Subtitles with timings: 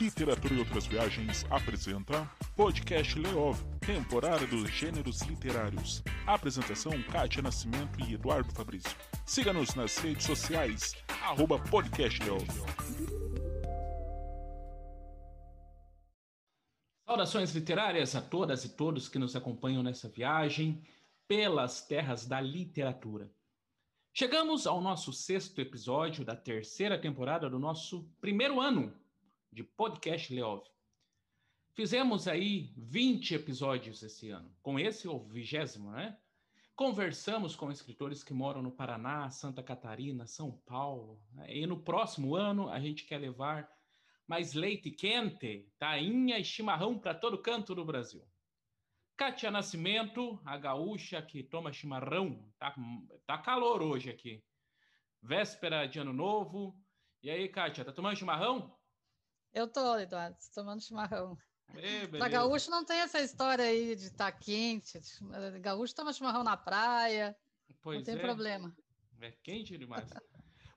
[0.00, 6.02] Literatura e Outras Viagens apresenta Podcast Leov, temporada dos gêneros literários.
[6.26, 8.90] Apresentação Kátia Nascimento e Eduardo Fabrício.
[9.24, 12.44] Siga-nos nas redes sociais, arroba Podcast Leov.
[17.06, 20.82] Saudações literárias a todas e todos que nos acompanham nessa viagem
[21.28, 23.30] pelas terras da literatura.
[24.12, 28.92] Chegamos ao nosso sexto episódio da terceira temporada do nosso primeiro ano
[29.54, 30.64] de podcast Leov.
[31.74, 34.52] Fizemos aí 20 episódios esse ano.
[34.60, 36.18] Com esse, o vigésimo, né?
[36.74, 41.22] Conversamos com escritores que moram no Paraná, Santa Catarina, São Paulo.
[41.32, 41.58] Né?
[41.58, 43.70] E no próximo ano a gente quer levar
[44.26, 48.26] mais leite quente, tainha e chimarrão para todo canto do Brasil.
[49.16, 52.44] Kátia Nascimento, a gaúcha que toma chimarrão.
[52.58, 52.74] Tá,
[53.24, 54.42] tá calor hoje aqui.
[55.22, 56.76] Véspera de ano novo.
[57.22, 58.76] E aí, Kátia, tá tomando chimarrão?
[59.54, 61.38] Eu tô, Eduardo, tomando chimarrão.
[62.18, 64.98] Para gaúcho não tem essa história aí de estar tá quente.
[65.60, 67.36] Gaúcho toma chimarrão na praia.
[67.80, 68.18] Pois não tem é.
[68.18, 68.74] problema.
[69.20, 70.10] É quente demais.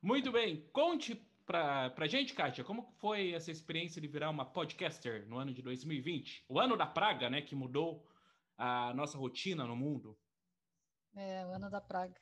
[0.02, 0.62] Muito bem.
[0.72, 5.54] Conte para a gente, Kátia, como foi essa experiência de virar uma podcaster no ano
[5.54, 6.46] de 2020?
[6.48, 7.42] O ano da praga, né?
[7.42, 8.08] Que mudou
[8.58, 10.16] a nossa rotina no mundo.
[11.16, 12.16] É, o ano da praga.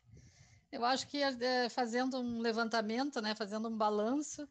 [0.71, 3.35] Eu acho que é, fazendo um levantamento, né?
[3.35, 4.47] Fazendo um balanço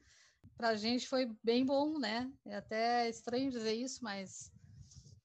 [0.56, 2.32] para a gente foi bem bom, né?
[2.46, 4.52] É até estranho dizer isso, mas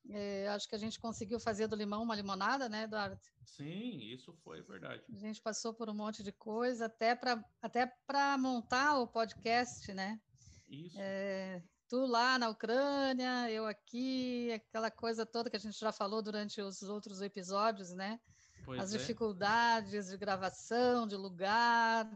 [0.09, 3.20] é, acho que a gente conseguiu fazer do limão uma limonada, né, Eduardo?
[3.45, 5.03] Sim, isso foi verdade.
[5.14, 7.92] A gente passou por um monte de coisa, até para até
[8.40, 10.20] montar o podcast, né?
[10.67, 10.97] Isso.
[11.00, 16.22] É, tu lá na Ucrânia, eu aqui, aquela coisa toda que a gente já falou
[16.22, 18.20] durante os outros episódios, né?
[18.66, 18.97] Pois As é.
[18.97, 22.08] dificuldades de gravação, de lugar,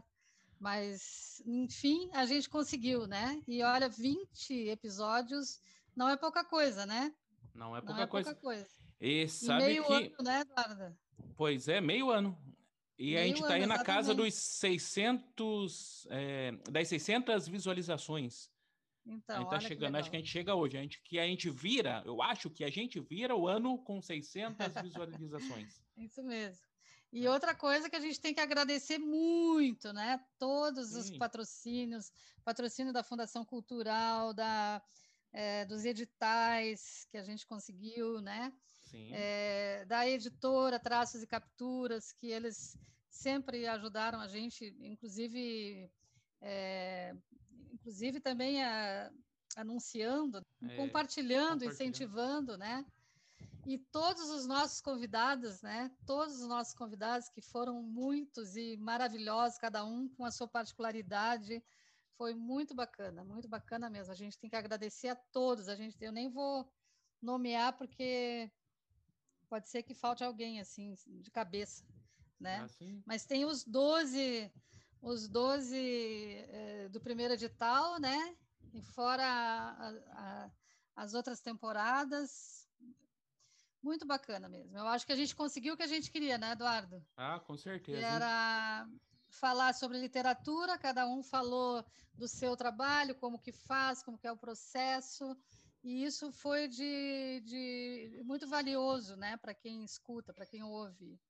[0.58, 3.42] mas, enfim, a gente conseguiu, né?
[3.46, 5.60] E olha, 20 episódios
[5.94, 7.14] não é pouca coisa, né?
[7.54, 8.30] Não é pouca, não é coisa.
[8.30, 8.68] pouca coisa.
[9.00, 9.92] E sabe e meio que...
[9.92, 10.98] ano, né, Eduarda?
[11.36, 12.38] Pois é, meio ano.
[12.98, 18.50] E meio a gente está aí na casa dos 600, é, das 600 visualizações.
[19.06, 21.26] Então, a gente tá chegando, acho que a gente chega hoje, a gente, que a
[21.26, 25.82] gente vira, eu acho que a gente vira o ano com 600 visualizações.
[25.96, 26.64] Isso mesmo.
[27.14, 30.20] E outra coisa que a gente tem que agradecer muito, né?
[30.36, 30.98] Todos Sim.
[30.98, 32.10] os patrocínios,
[32.44, 34.82] patrocínio da Fundação Cultural, da,
[35.32, 38.52] é, dos editais que a gente conseguiu, né?
[39.12, 42.76] É, da editora Traços e Capturas, que eles
[43.08, 45.88] sempre ajudaram a gente, inclusive,
[46.40, 47.14] é,
[47.72, 49.10] inclusive também a,
[49.56, 52.84] anunciando, é, compartilhando, compartilhando, incentivando, né?
[53.66, 55.90] E todos os nossos convidados, né?
[56.06, 61.62] Todos os nossos convidados, que foram muitos e maravilhosos, cada um com a sua particularidade,
[62.16, 64.12] foi muito bacana, muito bacana mesmo.
[64.12, 65.68] A gente tem que agradecer a todos.
[65.68, 66.70] A gente, eu nem vou
[67.20, 68.50] nomear porque
[69.48, 71.84] pode ser que falte alguém assim de cabeça,
[72.38, 72.58] né?
[72.60, 74.52] Ah, Mas tem os 12,
[75.00, 78.36] os 12 eh, do primeiro edital, né?
[78.72, 80.50] E fora a, a,
[80.96, 82.63] as outras temporadas,
[83.84, 84.76] muito bacana mesmo.
[84.76, 87.04] Eu acho que a gente conseguiu o que a gente queria, né, Eduardo?
[87.16, 87.98] Ah, com certeza.
[87.98, 88.88] Que era
[89.28, 91.84] falar sobre literatura, cada um falou
[92.14, 95.36] do seu trabalho, como que faz, como que é o processo,
[95.82, 101.20] e isso foi de, de muito valioso, né, para quem escuta, para quem ouve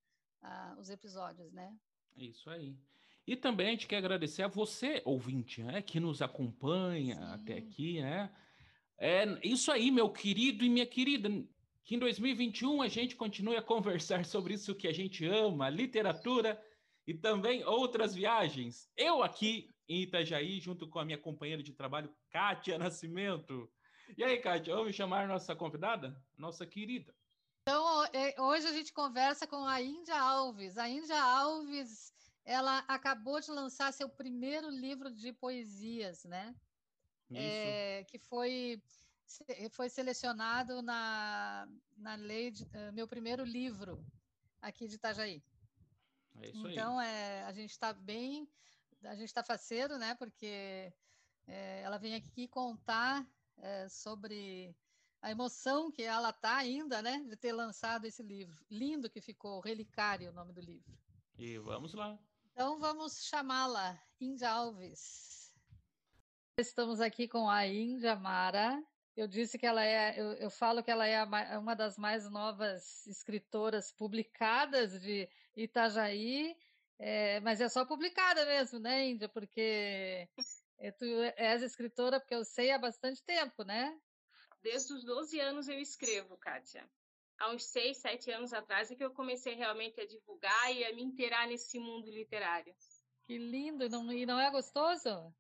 [0.43, 1.77] uh, os episódios, né?
[2.15, 2.79] Isso aí.
[3.27, 7.33] E também a gente quer agradecer a você, ouvinte, né, que nos acompanha Sim.
[7.33, 8.31] até aqui, né?
[8.97, 11.29] É isso aí, meu querido e minha querida
[11.85, 16.61] que em 2021 a gente continue a conversar sobre isso que a gente ama, literatura
[17.07, 18.91] e também outras viagens.
[18.97, 23.71] Eu aqui em Itajaí, junto com a minha companheira de trabalho, Kátia Nascimento.
[24.17, 26.17] E aí, Kátia, vamos chamar nossa convidada?
[26.39, 27.15] Nossa querida.
[27.63, 30.79] Então, é, hoje a gente conversa com a Índia Alves.
[30.79, 32.15] A Índia Alves,
[32.47, 36.55] ela acabou de lançar seu primeiro livro de poesias, né?
[37.31, 38.81] É, que foi
[39.71, 44.05] foi selecionado na, na lei de, uh, meu primeiro livro
[44.61, 45.43] aqui de Itajaí.
[46.37, 47.09] É isso então, aí.
[47.09, 48.49] É, a gente está bem,
[49.03, 50.15] a gente está faceiro, né?
[50.15, 50.93] Porque
[51.47, 53.27] é, ela vem aqui contar
[53.59, 54.75] é, sobre
[55.21, 57.25] a emoção que ela está ainda, né?
[57.29, 58.65] De ter lançado esse livro.
[58.71, 60.93] Lindo que ficou, Relicário, o nome do livro.
[61.39, 62.19] E vamos lá.
[62.53, 65.53] Então, vamos chamá-la, Índia Alves.
[66.57, 68.81] Estamos aqui com a Índia Mara,
[69.17, 72.29] eu disse que ela é, eu, eu falo que ela é a, uma das mais
[72.31, 76.57] novas escritoras publicadas de Itajaí,
[76.99, 79.29] é, mas é só publicada mesmo, né, Índia?
[79.29, 80.29] Porque
[80.79, 81.05] E tu
[81.37, 83.99] és escritora porque eu sei há bastante tempo, né?
[84.63, 86.89] Desde os 12 anos eu escrevo, Kátia.
[87.39, 90.95] Há uns 6, 7 anos atrás é que eu comecei realmente a divulgar e a
[90.95, 92.75] me inteirar nesse mundo literário.
[93.25, 93.89] Que lindo!
[93.89, 95.35] Não, e não é gostoso?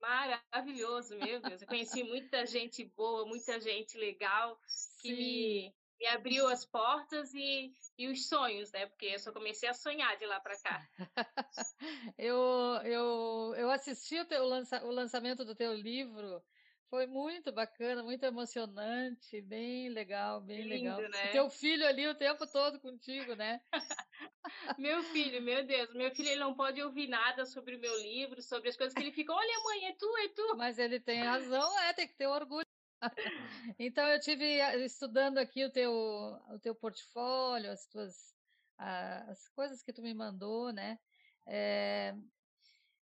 [0.00, 1.62] Maravilhoso, meu Deus.
[1.62, 4.58] Eu conheci muita gente boa, muita gente legal
[5.00, 8.86] que me, me abriu as portas e, e os sonhos, né?
[8.86, 10.88] Porque eu só comecei a sonhar de lá para cá.
[12.16, 12.36] eu,
[12.84, 16.42] eu, eu assisti o, teu lança, o lançamento do teu livro.
[16.90, 21.00] Foi muito bacana, muito emocionante, bem legal, bem Lindo, legal.
[21.02, 21.28] Né?
[21.32, 23.60] Teu filho ali o tempo todo contigo, né?
[24.78, 28.40] meu filho, meu Deus, meu filho ele não pode ouvir nada sobre o meu livro,
[28.40, 30.56] sobre as coisas que ele fica, olha mãe, é tu, é tu.
[30.56, 32.66] Mas ele tem razão, é, tem que ter orgulho.
[33.78, 38.34] então eu tive eh, estudando aqui o teu o teu portfólio, as tuas
[38.78, 40.98] as coisas que tu me mandou, né?
[41.46, 42.14] É,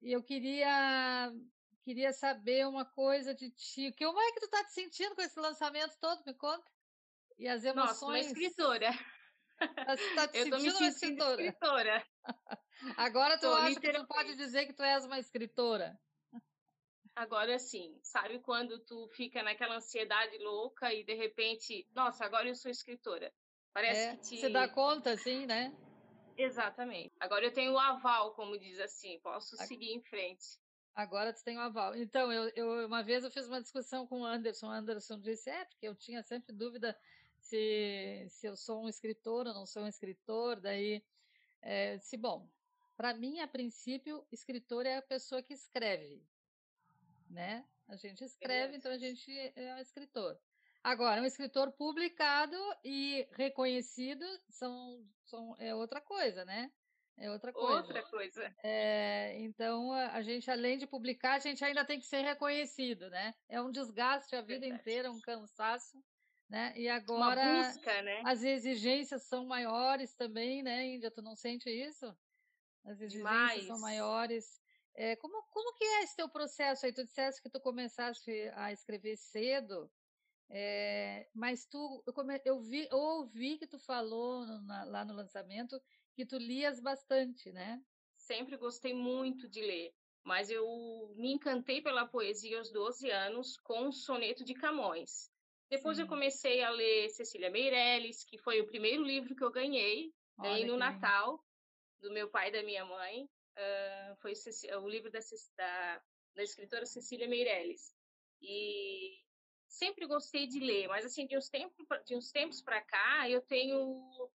[0.03, 1.33] e eu queria
[1.85, 3.95] queria saber uma coisa de ti.
[3.99, 6.25] Como é que tu tá te sentindo com esse lançamento todo?
[6.27, 6.65] Me conta.
[7.39, 7.89] E as emoções.
[7.89, 8.91] Nossa, uma escritora.
[9.59, 11.47] Tá, tá te eu sentindo, me sentindo uma escritora.
[11.47, 12.07] escritora.
[12.97, 15.99] Agora tu tô, acha que tu pode dizer que tu és uma escritora?
[17.15, 22.57] Agora sim, sabe quando tu fica naquela ansiedade louca e de repente, nossa, agora eu
[22.57, 23.33] sou escritora.
[23.73, 24.41] Parece é, que te...
[24.41, 25.73] Você dá conta, assim, né?
[26.37, 27.15] Exatamente.
[27.21, 30.59] Agora eu tenho o aval, como diz assim, posso seguir em frente.
[30.95, 31.97] Agora tu tem o aval.
[31.97, 34.69] Então, eu, eu, uma vez eu fiz uma discussão com o Anderson.
[34.69, 36.97] O Anderson disse, é, porque eu tinha sempre dúvida
[37.39, 40.61] se, se eu sou um escritor ou não sou um escritor.
[40.61, 41.03] Daí,
[41.61, 42.49] é, se bom,
[42.97, 46.23] para mim, a princípio, escritor é a pessoa que escreve
[47.35, 47.65] né?
[47.89, 50.39] A gente escreve, então a gente é um escritor.
[50.83, 56.71] Agora, um escritor publicado e reconhecido são, são, é outra coisa, né?
[57.17, 57.77] É outra coisa.
[57.77, 58.55] Outra coisa.
[58.63, 63.35] É, então, a, gente, além de publicar, a gente ainda tem que ser reconhecido, né?
[63.49, 64.81] É um desgaste a vida Verdade.
[64.81, 66.03] inteira, um cansaço.
[66.49, 66.75] Né?
[66.77, 68.23] E agora busca, né?
[68.25, 71.11] as exigências são maiores também, né, Índia?
[71.11, 72.07] Tu não sente isso?
[72.85, 73.67] As exigências Demais.
[73.67, 74.61] são maiores.
[74.95, 76.93] É, como, como que é esse teu processo aí?
[76.93, 79.91] Tu disseste que tu começaste a escrever cedo,
[80.51, 85.05] é, mas tu, eu, come, eu, vi, eu ouvi que tu falou no, na, lá
[85.05, 85.81] no lançamento
[86.15, 87.83] que tu lias bastante, né?
[88.17, 93.89] Sempre gostei muito de ler, mas eu me encantei pela poesia aos 12 anos com
[93.89, 95.31] o Soneto de Camões.
[95.69, 96.05] Depois Sim.
[96.05, 100.67] eu comecei a ler Cecília Meirelles, que foi o primeiro livro que eu ganhei, ganhei
[100.67, 101.45] no Natal,
[102.01, 103.29] do meu pai e da minha mãe
[103.59, 104.33] uh, foi
[104.83, 105.19] o livro da,
[105.57, 106.03] da,
[106.35, 107.95] da escritora Cecília Meirelles.
[108.41, 109.19] E
[109.69, 113.41] sempre gostei de ler, mas assim, de uns tempos, de uns tempos para cá, eu
[113.41, 114.31] tenho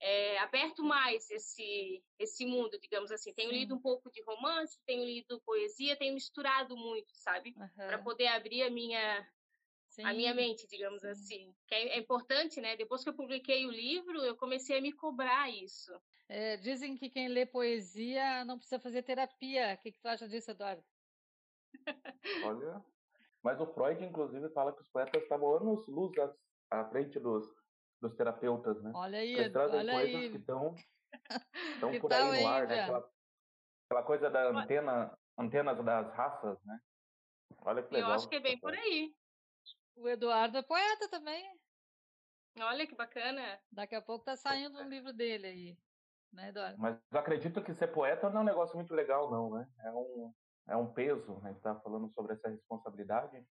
[0.00, 3.34] é, aberto mais esse, esse mundo, digamos assim.
[3.34, 3.56] Tenho Sim.
[3.56, 7.54] lido um pouco de romance, tenho lido poesia, tenho misturado muito, sabe?
[7.56, 7.68] Uhum.
[7.76, 9.28] Para poder abrir a minha,
[9.88, 10.04] Sim.
[10.04, 11.08] a minha mente, digamos Sim.
[11.08, 11.54] assim.
[11.66, 12.76] Que é, é, importante, né?
[12.76, 15.92] Depois que eu publiquei o livro, eu comecei a me cobrar isso.
[16.28, 19.74] É, dizem que quem lê poesia não precisa fazer terapia.
[19.74, 20.82] O que, que tu acha disso, Eduardo?
[22.44, 22.82] Olha,
[23.42, 26.12] mas o Freud, inclusive, fala que os poetas estavam anos luz
[26.70, 27.46] à, frente dos,
[28.00, 28.92] dos terapeutas, né?
[28.94, 30.30] Olha aí, Eles trazem olha coisas aí.
[30.30, 30.74] que estão
[32.00, 32.82] por aí no ar, né?
[32.82, 33.10] Aquela,
[33.86, 36.80] aquela, coisa da antena, antenas das raças, né?
[37.58, 38.10] Olha que legal.
[38.10, 39.14] Eu acho que é bem por aí.
[39.96, 41.44] O Eduardo é poeta também.
[42.58, 43.60] Olha que bacana.
[43.70, 45.78] Daqui a pouco tá saindo um livro dele aí
[46.32, 46.78] né, Eduardo?
[46.78, 49.68] Mas acredito que ser poeta não é um negócio muito legal, não, né?
[49.84, 50.34] É um,
[50.68, 51.40] é um peso, né?
[51.44, 53.44] A gente está falando sobre essa responsabilidade,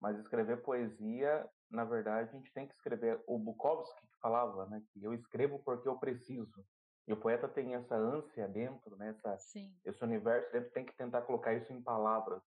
[0.00, 3.22] mas escrever poesia, na verdade, a gente tem que escrever.
[3.26, 4.82] O Bukowski falava, né?
[4.92, 6.64] Que eu escrevo porque eu preciso.
[7.06, 9.10] E o poeta tem essa ânsia dentro, né?
[9.10, 9.36] Essa,
[9.84, 12.42] esse universo dentro, tem que tentar colocar isso em palavras.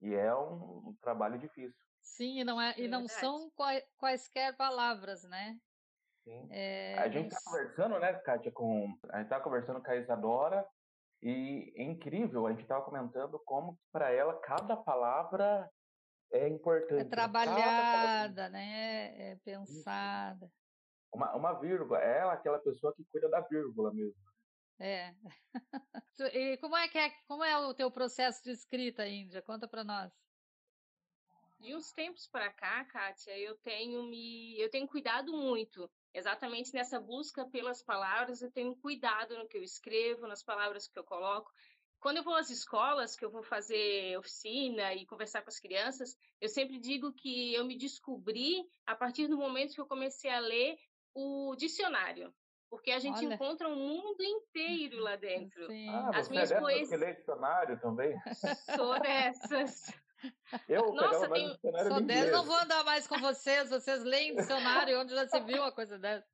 [0.00, 1.78] E é um, um trabalho difícil.
[2.00, 3.50] Sim, e não, é, e não são
[3.96, 5.58] quaisquer palavras, né?
[6.50, 8.96] É, a gente está conversando, né, Kátia, com.
[9.10, 10.66] A gente está conversando com a Isadora
[11.22, 15.70] e é incrível, a gente estava comentando como para ela cada palavra
[16.32, 17.00] é importante.
[17.00, 19.32] É trabalhada, né?
[19.32, 20.50] É pensada.
[21.12, 24.20] Uma, uma vírgula, é ela aquela pessoa que cuida da vírgula mesmo.
[24.78, 25.14] É.
[26.34, 29.40] e como é que é, como é o teu processo de escrita, Índia?
[29.42, 30.12] Conta para nós.
[31.60, 37.00] De uns tempos para cá, Kátia, eu tenho me, eu tenho cuidado muito exatamente nessa
[37.00, 41.50] busca pelas palavras, eu tenho cuidado no que eu escrevo, nas palavras que eu coloco.
[42.04, 46.14] Quando eu vou às escolas, que eu vou fazer oficina e conversar com as crianças,
[46.38, 50.38] eu sempre digo que eu me descobri a partir do momento que eu comecei a
[50.38, 50.76] ler
[51.14, 52.30] o dicionário.
[52.68, 53.34] porque a gente Olha.
[53.34, 55.64] encontra um mundo inteiro lá dentro.
[55.72, 55.88] Sim.
[55.88, 56.90] Ah, As minhas é poesias...
[56.90, 58.14] que lê dicionário também?
[58.76, 59.86] Sou dessas.
[60.68, 61.58] Eu Nossa, tem...
[61.88, 65.62] Sou dessas, não vou andar mais com vocês, vocês leem dicionário, onde já se viu
[65.62, 66.26] uma coisa dessa.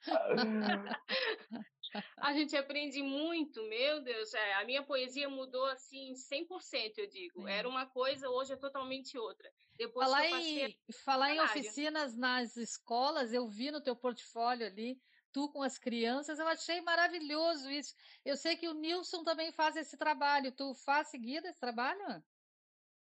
[2.18, 7.42] a gente aprende muito, meu Deus, é, a minha poesia mudou assim 100%, eu digo.
[7.42, 7.50] Sim.
[7.50, 9.50] Era uma coisa, hoje é totalmente outra.
[9.76, 15.00] Depois falar em, falar em oficinas nas escolas, eu vi no teu portfólio ali,
[15.32, 17.94] tu com as crianças, eu achei maravilhoso isso.
[18.24, 20.52] Eu sei que o Nilson também faz esse trabalho.
[20.52, 22.22] Tu faz seguido esse trabalho?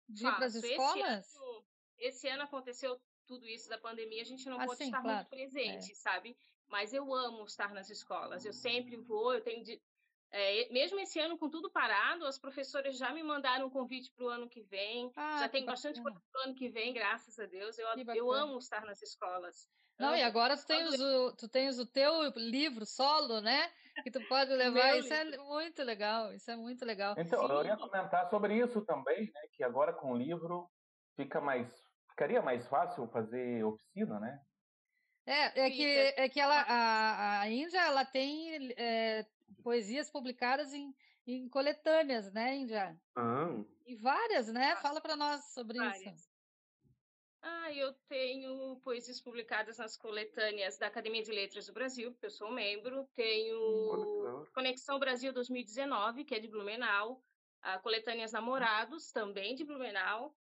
[0.10, 1.25] De ir para as escolas?
[1.25, 1.65] Esse ano,
[1.98, 5.17] esse ano, aconteceu tudo isso da pandemia, a gente não ah, pode sim, estar claro.
[5.17, 5.96] muito presente, é.
[5.96, 6.38] sabe?
[6.70, 8.46] Mas eu amo estar nas escolas.
[8.46, 9.82] Eu sempre vou, eu tenho de,
[10.32, 14.26] é, mesmo esse ano com tudo parado, as professoras já me mandaram um convite para
[14.26, 15.12] o ano que vem.
[15.16, 17.78] Ah, já tem bastante coisa para o ano que vem, graças a Deus.
[17.78, 19.68] Eu, eu amo estar nas escolas.
[19.98, 20.18] Não, amo.
[20.18, 23.72] e agora tu tens, o, tu tens o teu livro solo, né?
[24.04, 24.98] Que tu pode levar.
[24.98, 25.42] isso é livro.
[25.42, 26.34] é muito legal.
[26.34, 27.16] Isso é muito legal.
[27.18, 27.54] Então, Sim.
[27.54, 29.42] eu ia comentar sobre isso também, né?
[29.54, 30.70] Que agora com o livro
[31.16, 31.68] fica mais.
[32.10, 34.42] Ficaria mais fácil fazer oficina, né?
[35.27, 39.25] É, é que, é que ela, a, a Índia ela tem é,
[39.62, 40.96] poesias publicadas em,
[41.27, 42.98] em coletâneas, né, Índia?
[43.13, 43.50] Ah.
[43.86, 44.77] E várias, né?
[44.77, 46.15] Fala para nós sobre várias.
[46.15, 46.29] isso.
[47.41, 52.31] Ah, eu tenho poesias publicadas nas coletâneas da Academia de Letras do Brasil, porque eu
[52.31, 53.05] sou membro.
[53.13, 57.22] Tenho Conexão Brasil 2019, que é de Blumenau.
[57.62, 60.34] A Coletâneas Namorados, também de Blumenau.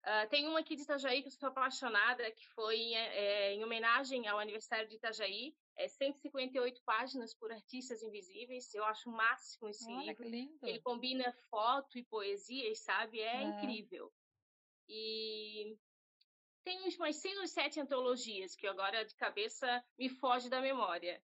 [0.00, 4.26] Uh, tem uma aqui de Itajaí que eu sou apaixonada, que foi é, em homenagem
[4.26, 5.54] ao aniversário de Itajaí.
[5.76, 8.72] É 158 páginas por artistas invisíveis.
[8.74, 10.66] Eu acho o máximo esse Olha, livro.
[10.66, 13.20] Ele combina foto e poesia, sabe?
[13.20, 13.42] É, é.
[13.42, 14.10] incrível.
[14.88, 15.78] E
[16.64, 21.22] tem uns mais seis ou sete antologias que agora de cabeça me foge da memória.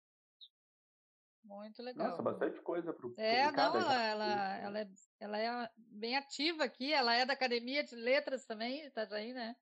[1.42, 2.08] Muito legal.
[2.08, 6.92] Nossa, bastante coisa para É, não, ela, ela, ela, é, ela é bem ativa aqui,
[6.92, 9.56] ela é da Academia de Letras também, Itajaí, né?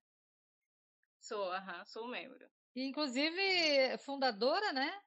[1.21, 2.47] Sou, aham, sou membro.
[2.75, 5.03] E, inclusive, fundadora, né?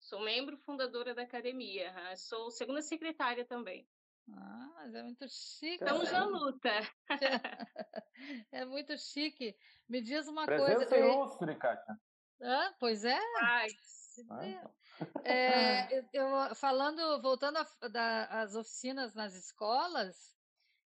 [0.00, 2.16] Sou membro fundadora da academia, aham.
[2.16, 3.86] sou segunda secretária também.
[4.32, 5.74] Ah, mas é muito chique.
[5.74, 6.70] Estamos na luta.
[8.50, 9.54] É muito chique.
[9.88, 10.96] Me diz uma Presença coisa.
[10.96, 12.00] ilustre, Kátia.
[12.40, 13.18] Ah, pois é.
[13.42, 14.03] Ai, então.
[15.24, 17.58] É, eu, falando, voltando
[18.30, 20.34] às oficinas nas escolas,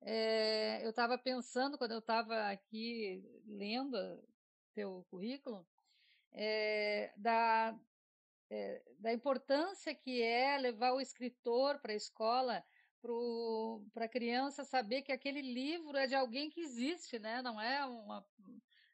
[0.01, 3.98] é, eu estava pensando, quando eu estava aqui lendo
[4.74, 5.68] teu currículo,
[6.34, 7.78] é, da,
[8.50, 12.63] é, da importância que é levar o escritor para a escola,
[13.94, 17.42] para a criança saber que aquele livro é de alguém que existe, né?
[17.42, 18.25] não é uma,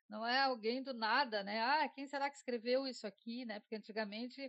[0.09, 1.61] não é alguém do nada, né?
[1.61, 3.59] Ah, quem será que escreveu isso aqui, né?
[3.59, 4.41] Porque antigamente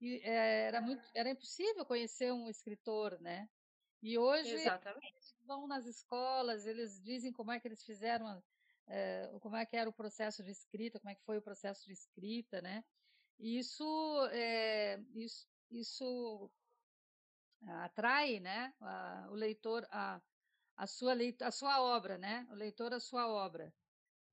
[0.00, 3.48] eh, era muito, era impossível conhecer um escritor, né?
[4.02, 5.06] E hoje Exatamente.
[5.06, 8.42] eles vão nas escolas, eles dizem como é que eles fizeram,
[8.86, 11.86] é, como é que era o processo de escrita, como é que foi o processo
[11.86, 12.84] de escrita, né?
[13.38, 16.50] E isso, é, isso, isso
[17.66, 18.74] atrai, né?
[19.30, 20.20] O leitor a,
[20.76, 22.46] a sua leitura, a sua obra, né?
[22.50, 23.72] O leitor a sua obra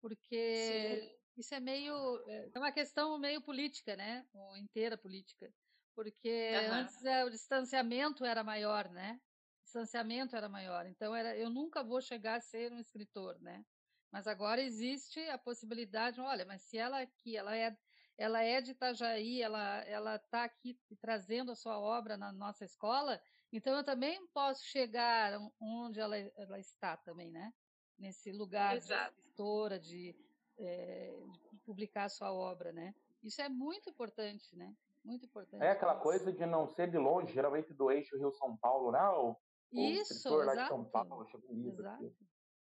[0.02, 1.18] porque Sim.
[1.38, 1.94] isso é meio
[2.28, 4.26] eh, é uma questão meio política, né?
[4.34, 5.52] Ou inteira política,
[5.96, 6.74] porque uhum.
[6.74, 9.20] antes é, o distanciamento era maior, né?
[9.62, 13.66] O distanciamento era maior, então era eu nunca vou chegar a ser um escritor, né?
[14.12, 17.78] Mas agora existe a possibilidade, olha, mas se ela aqui, ela é
[18.20, 23.22] ela é de Itajaí, ela ela está aqui trazendo a sua obra na nossa escola,
[23.52, 27.54] então eu também posso chegar onde ela, ela está também, né?
[27.98, 29.14] Nesse lugar Exato.
[29.14, 30.16] de escritora, de,
[30.58, 32.94] é, de publicar a sua obra, né?
[33.24, 34.76] Isso é muito importante, né?
[35.04, 35.64] Muito importante.
[35.64, 39.02] É aquela coisa de não ser de longe, geralmente do eixo Rio-São Paulo, né?
[39.10, 39.36] O,
[39.72, 41.28] Isso, escritor lá de São Paulo,
[41.66, 42.06] exato.
[42.06, 42.28] Aqui.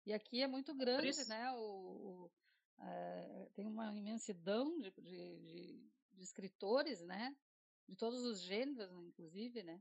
[0.07, 1.29] E aqui é muito grande, isso...
[1.29, 1.51] né?
[1.53, 2.31] O, o
[2.81, 7.35] é, tem uma imensidão de, de, de, de escritores, né?
[7.89, 9.81] De todos os gêneros, inclusive, né?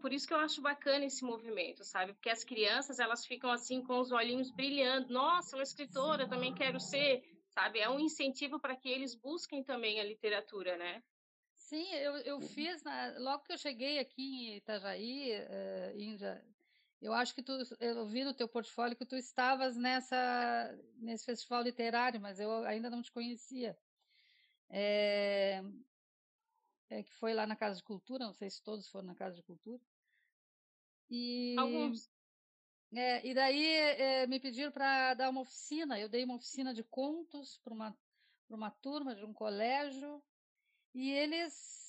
[0.00, 2.12] Por isso que eu acho bacana esse movimento, sabe?
[2.14, 5.12] Porque as crianças, elas ficam assim com os olhinhos brilhando.
[5.12, 7.80] Nossa, uma escritora, também quero ser, sabe?
[7.80, 11.02] É um incentivo para que eles busquem também a literatura, né?
[11.54, 16.44] Sim, eu, eu fiz, na, logo que eu cheguei aqui em Itajaí, uh, Índia,
[17.00, 21.62] eu acho que tu, eu vi no teu portfólio que tu estavas nessa, nesse festival
[21.62, 23.76] literário, mas eu ainda não te conhecia.
[24.68, 25.49] É,
[26.90, 29.36] é, que foi lá na Casa de Cultura, não sei se todos foram na Casa
[29.36, 29.80] de Cultura.
[31.08, 32.10] E, Alguns.
[32.92, 35.98] É, e daí é, me pediram para dar uma oficina.
[35.98, 37.96] Eu dei uma oficina de contos para uma,
[38.48, 40.22] uma turma de um colégio.
[40.92, 41.80] E eles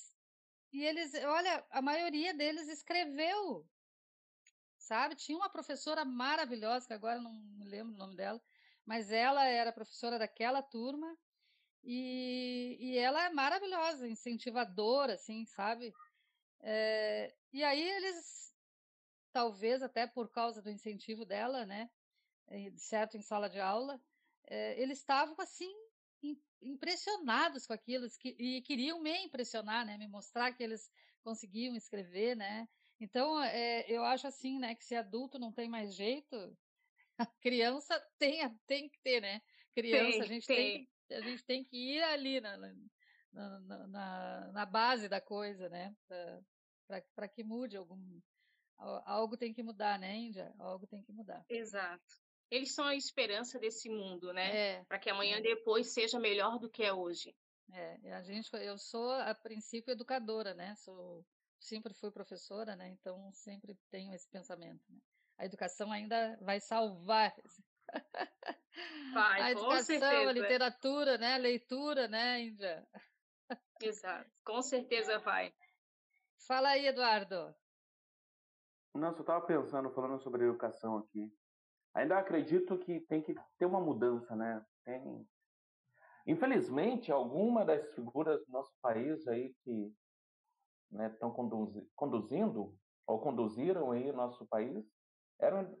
[0.72, 3.68] e eles, olha, a maioria deles escreveu,
[4.78, 5.14] sabe?
[5.14, 8.40] Tinha uma professora maravilhosa, que agora não me lembro o nome dela,
[8.86, 11.14] mas ela era professora daquela turma
[11.84, 15.92] e, e ela é maravilhosa, incentivadora, assim, sabe?
[16.60, 18.54] É, e aí eles,
[19.32, 21.90] talvez até por causa do incentivo dela, né,
[22.76, 24.00] certo, em sala de aula,
[24.46, 25.72] é, eles estavam assim
[26.60, 30.88] impressionados com aquilo e queriam me impressionar, né, me mostrar que eles
[31.24, 32.68] conseguiam escrever, né.
[33.00, 36.56] Então, é, eu acho assim, né, que se adulto não tem mais jeito,
[37.18, 39.42] a criança tem, tem que ter, né?
[39.74, 40.56] Criança, tem, a gente tem.
[40.56, 42.56] tem a gente tem que ir ali na,
[43.32, 45.94] na, na, na base da coisa, né?
[47.14, 48.20] Para que mude algum.
[48.78, 50.52] Algo tem que mudar, né, Índia?
[50.58, 51.44] Algo tem que mudar.
[51.48, 52.20] Exato.
[52.50, 54.56] Eles são a esperança desse mundo, né?
[54.56, 55.40] É, Para que amanhã é.
[55.40, 57.34] depois seja melhor do que é hoje.
[57.72, 60.74] É, a gente, eu sou a princípio educadora, né?
[60.76, 61.24] Sou,
[61.58, 62.90] sempre fui professora, né?
[62.90, 64.82] Então sempre tenho esse pensamento.
[64.90, 64.98] Né?
[65.38, 67.34] A educação ainda vai salvar
[69.12, 71.34] Vai, a educação, a literatura, né?
[71.34, 72.86] A leitura, né, Índia?
[73.80, 75.52] Exato, com certeza vai.
[76.46, 77.54] Fala aí, Eduardo.
[78.94, 81.32] Nossa, eu estava pensando, falando sobre educação aqui.
[81.94, 84.64] Ainda acredito que tem que ter uma mudança, né?
[84.84, 85.26] Tem...
[86.26, 89.94] Infelizmente, alguma das figuras do nosso país aí que
[90.90, 94.86] estão né, conduzi conduzindo ou conduziram aí o nosso país
[95.40, 95.76] eram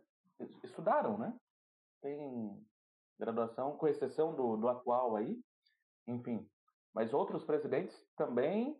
[0.62, 1.38] estudaram, né?
[2.02, 2.66] Tem
[3.18, 5.40] graduação, com exceção do, do atual aí,
[6.06, 6.46] enfim.
[6.92, 8.76] Mas outros presidentes também.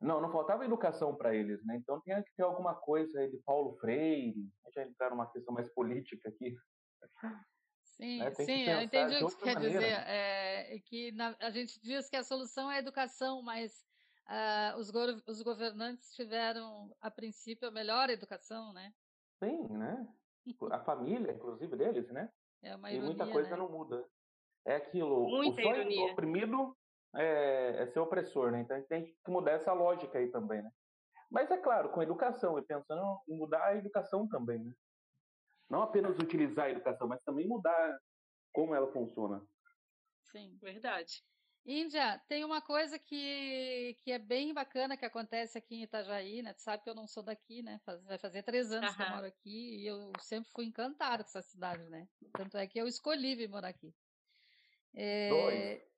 [0.00, 1.76] Não, não faltava educação para eles, né?
[1.76, 4.50] Então tinha que ter alguma coisa aí de Paulo Freire.
[4.74, 6.56] Já entrar numa questão mais política aqui.
[7.84, 8.34] Sim, né?
[8.34, 9.78] sim, eu entendi o que você quer maneira.
[9.78, 9.92] dizer.
[10.08, 13.72] É, que na, a gente diz que a solução é a educação, mas
[14.28, 18.92] uh, os, go os governantes tiveram, a princípio, a melhor educação, né?
[19.42, 20.06] Sim, né?
[20.72, 22.30] A família, inclusive, deles, né?
[22.64, 23.56] É uma ironia, e muita coisa né?
[23.56, 24.04] não muda.
[24.66, 25.28] É aquilo.
[25.28, 26.06] Muita o sonho ironia.
[26.06, 26.76] do oprimido
[27.14, 28.62] é, é ser opressor, né?
[28.62, 30.70] Então a gente tem que mudar essa lógica aí também, né?
[31.30, 34.72] Mas é claro, com educação, e pensando em mudar a educação também, né?
[35.68, 37.98] Não apenas utilizar a educação, mas também mudar
[38.52, 39.44] como ela funciona.
[40.22, 40.56] Sim.
[40.60, 41.22] Verdade.
[41.66, 46.52] Índia, tem uma coisa que, que é bem bacana que acontece aqui em Itajaí, né?
[46.52, 47.80] Tu sabe que eu não sou daqui, né?
[47.86, 48.96] Faz, vai fazer três anos uhum.
[48.96, 52.06] que eu moro aqui e eu sempre fui encantada com essa cidade, né?
[52.34, 53.94] Tanto é que eu escolhi vir morar aqui.
[54.92, 55.94] É, Dois.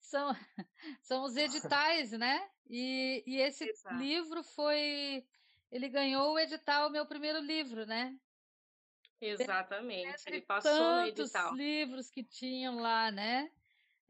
[0.00, 0.28] São,
[1.02, 2.48] são os editais, né?
[2.70, 3.96] E, e esse Exato.
[3.96, 5.26] livro foi.
[5.70, 8.16] Ele ganhou o edital, meu primeiro livro, né?
[9.20, 11.54] Exatamente, ele passou no edital.
[11.54, 13.50] livros que tinham lá, né?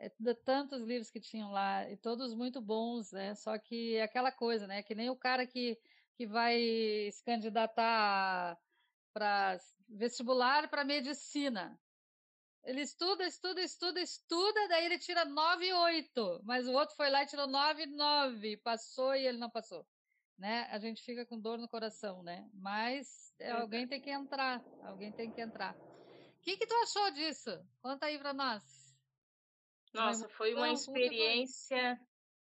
[0.02, 3.36] É, tantos livros que tinham lá, e todos muito bons, né?
[3.36, 4.82] Só que aquela coisa, né?
[4.82, 5.78] Que nem o cara que,
[6.16, 6.58] que vai
[7.12, 8.58] se candidatar
[9.12, 11.78] para vestibular para medicina.
[12.64, 17.08] Ele estuda, estuda, estuda, estuda, daí ele tira 9 e 8, mas o outro foi
[17.08, 19.86] lá e tirou 9 e 9, passou e ele não passou.
[20.36, 20.66] Né?
[20.70, 22.48] A gente fica com dor no coração, né?
[22.54, 25.76] Mas é, alguém tem que entrar, alguém tem que entrar.
[25.76, 27.64] O que, que tu achou disso?
[27.80, 28.81] Conta aí para nós.
[29.94, 31.98] Nossa, foi uma experiência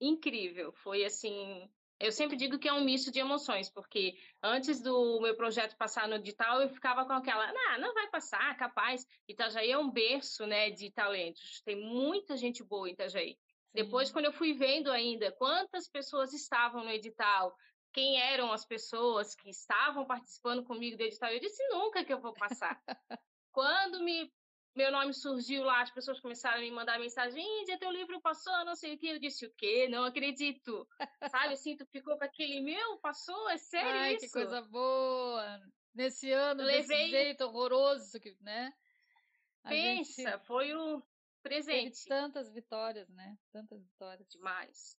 [0.01, 0.73] incrível.
[0.73, 1.69] Foi assim.
[2.01, 6.07] Eu sempre digo que é um misto de emoções, porque antes do meu projeto passar
[6.07, 9.05] no edital, eu ficava com aquela, não, não vai passar, capaz.
[9.27, 11.61] Itajaí é um berço, né, de talentos.
[11.63, 13.33] Tem muita gente boa em Itajaí.
[13.33, 13.39] Sim.
[13.75, 17.53] Depois, quando eu fui vendo ainda quantas pessoas estavam no edital,
[17.93, 22.21] quem eram as pessoas que estavam participando comigo do edital, eu disse nunca que eu
[22.21, 22.81] vou passar.
[23.51, 24.33] quando me
[24.79, 28.65] meu nome surgiu lá, as pessoas começaram a me mandar mensagem, Índia, teu livro passou,
[28.65, 29.09] não sei o que.
[29.09, 29.89] Eu disse, o quê?
[29.89, 30.89] Não acredito.
[31.29, 33.51] Sabe, assim, tu ficou com aquele, meu, passou?
[33.51, 34.27] É sério Ai, isso?
[34.27, 35.61] que coisa boa.
[35.93, 36.87] Nesse ano, Levei...
[36.87, 38.73] desse jeito horroroso, né?
[39.65, 40.47] A Pensa, gente...
[40.47, 41.03] foi o
[41.43, 42.05] presente.
[42.05, 43.37] Teve tantas vitórias, né?
[43.51, 44.29] Tantas vitórias.
[44.29, 44.97] Demais.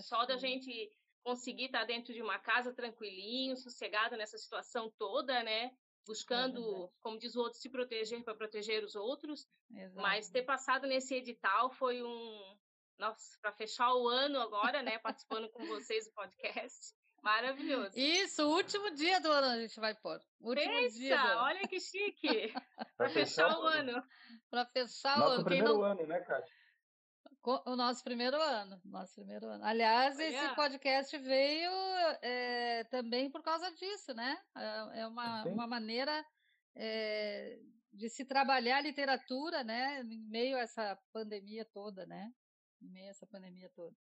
[0.00, 0.26] Só que...
[0.26, 5.74] da gente conseguir estar dentro de uma casa tranquilinho, sossegado nessa situação toda, né?
[6.06, 9.48] Buscando, é como diz o outro, se proteger para proteger os outros.
[9.72, 10.00] Exato.
[10.00, 12.56] Mas ter passado nesse edital foi um,
[12.98, 16.94] nossa, para fechar o ano agora, né, participando com vocês do podcast.
[17.22, 17.98] Maravilhoso.
[17.98, 20.18] Isso, o último dia do ano a gente vai pôr.
[20.40, 21.38] Último Pensa, dia do...
[21.38, 22.52] olha que chique.
[22.96, 24.02] para fechar o ano.
[24.48, 25.44] Para fechar Nosso o ano.
[25.44, 25.84] primeiro não...
[25.84, 26.54] ano, né, Kátia?
[27.42, 29.64] O nosso primeiro ano, nosso primeiro ano.
[29.64, 30.24] Aliás, Olha.
[30.24, 31.70] esse podcast veio
[32.20, 34.38] é, também por causa disso, né?
[34.54, 36.24] É, é uma, uma maneira
[36.76, 37.58] é,
[37.92, 40.02] de se trabalhar a literatura, né?
[40.02, 42.30] Em meio a essa pandemia toda, né?
[42.82, 43.96] Em meio a essa pandemia toda.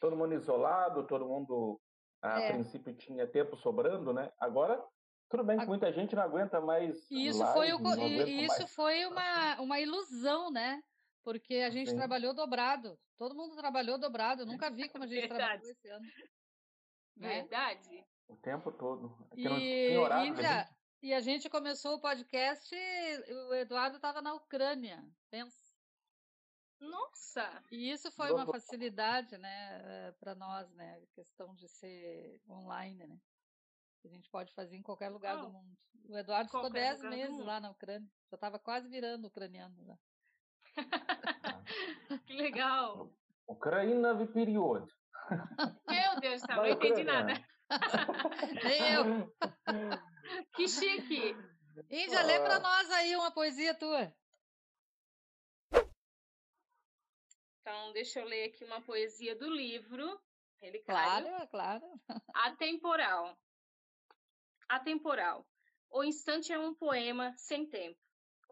[0.00, 1.80] todo mundo isolado, todo mundo
[2.22, 2.52] a é.
[2.52, 4.32] princípio tinha tempo sobrando, né?
[4.38, 4.80] Agora
[5.28, 7.10] tudo bem que muita gente não aguenta mais.
[7.10, 8.74] Isso live, foi o, isso mais.
[8.74, 10.80] foi uma, uma ilusão, né?
[11.24, 11.96] Porque a gente Sim.
[11.96, 12.98] trabalhou dobrado.
[13.16, 14.42] Todo mundo trabalhou dobrado.
[14.42, 16.06] Eu nunca vi como a gente trabalhou esse ano.
[17.16, 17.40] Né?
[17.40, 18.04] Verdade.
[18.28, 19.16] O tempo todo.
[19.32, 20.76] É e, horário, Índia, gente...
[21.02, 22.74] e a gente começou o podcast,
[23.48, 25.64] o Eduardo estava na Ucrânia, pensa.
[26.80, 27.64] Nossa!
[27.70, 33.06] E isso foi uma facilidade, né, eh, para nós, né, a questão de ser online,
[33.06, 33.18] né?
[34.04, 35.78] A gente pode fazer em qualquer lugar oh, do mundo.
[36.08, 38.10] O Eduardo ficou 10 meses lá na Ucrânia.
[38.30, 39.98] Já estava quase virando ucraniano lá
[42.25, 43.11] que legal!
[43.47, 44.87] Ucrânia в период.
[45.87, 47.33] Meu Deus do céu, não entendi nada.
[48.63, 49.35] Nem eu.
[50.55, 51.35] Que chique.
[51.89, 54.13] Índia, lê para nós aí uma poesia tua.
[57.61, 60.19] Então, deixa eu ler aqui uma poesia do livro.
[60.61, 61.27] Relicário.
[61.27, 62.01] Claro, claro.
[62.33, 63.37] Atemporal.
[64.67, 65.47] Atemporal.
[65.89, 67.99] O instante é um poema sem tempo.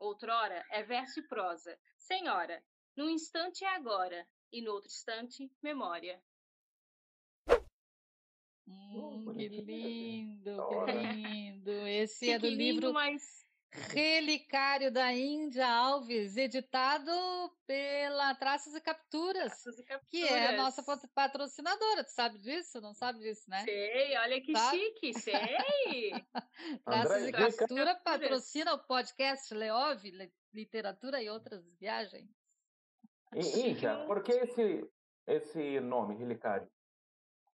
[0.02, 2.60] Outrora é verso e prosa, sem hora.
[2.96, 6.20] Num instante é agora, e no outro instante, memória.
[8.66, 11.70] Hum, que lindo, que lindo.
[11.86, 13.41] Esse é do livro mas...
[13.72, 17.10] Relicário da Índia Alves, editado
[17.66, 22.04] pela Traços e Capturas, Traços e Capturas, que é a nossa patrocinadora.
[22.04, 22.82] Tu sabe disso?
[22.82, 23.64] Não sabe disso, né?
[23.64, 24.78] Sei, olha que sabe?
[24.78, 25.32] chique, sei.
[26.84, 30.02] Traços e Captura patrocina o podcast Leov,
[30.52, 32.28] Literatura e Outras Viagens.
[33.34, 34.86] Índia, por que esse,
[35.26, 36.70] esse nome, Relicário?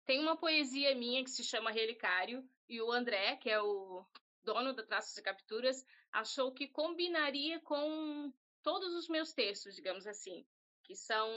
[0.07, 4.03] Tem uma poesia minha que se chama Relicário, e o André, que é o
[4.43, 8.31] dono da Traços e Capturas, achou que combinaria com
[8.63, 10.45] todos os meus textos, digamos assim,
[10.83, 11.29] que são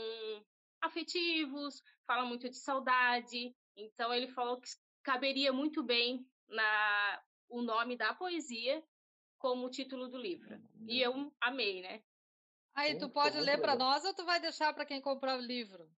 [0.80, 3.54] afetivos, falam muito de saudade.
[3.76, 4.68] Então ele falou que
[5.02, 8.82] caberia muito bem na o nome da poesia
[9.38, 10.60] como o título do livro.
[10.86, 12.02] E eu amei, né?
[12.74, 15.90] Aí tu pode ler para nós ou tu vai deixar para quem comprar o livro?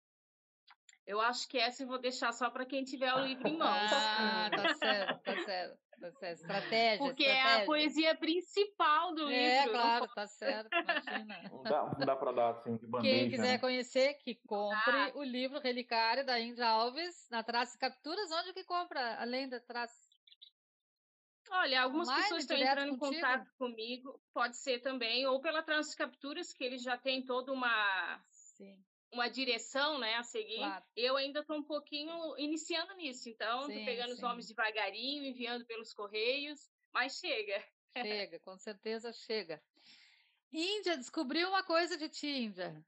[1.06, 3.90] Eu acho que essa eu vou deixar só para quem tiver o livro em mãos.
[3.92, 5.89] Ah, tá certo, tá certo.
[6.00, 6.40] Tá certo.
[6.40, 6.98] Estratégia.
[6.98, 7.58] Porque estratégia.
[7.58, 9.70] é a poesia principal do é, livro.
[9.70, 11.50] É, claro, tá certo, imagina.
[11.50, 13.14] Não dá, não dá para dar assim de bandeja.
[13.14, 13.58] Quem quiser né?
[13.58, 15.12] conhecer, que compre ah.
[15.14, 18.30] o livro Relicário da Índia Alves na Trace Capturas.
[18.32, 20.08] Onde que compra, além da Trace?
[21.50, 23.14] Olha, algumas Online, pessoas estão entrando contigo?
[23.14, 28.22] em contato comigo, pode ser também, ou pela Transcapturas, que eles já têm toda uma
[28.30, 28.78] Sim
[29.12, 30.58] uma direção né, a seguir.
[30.58, 30.84] Claro.
[30.96, 34.14] Eu ainda estou um pouquinho iniciando nisso, então estou pegando sim.
[34.14, 37.64] os nomes devagarinho, enviando pelos correios, mas chega.
[37.92, 39.62] Chega, com certeza chega.
[40.52, 42.84] Índia, descobriu uma coisa de ti, Índia.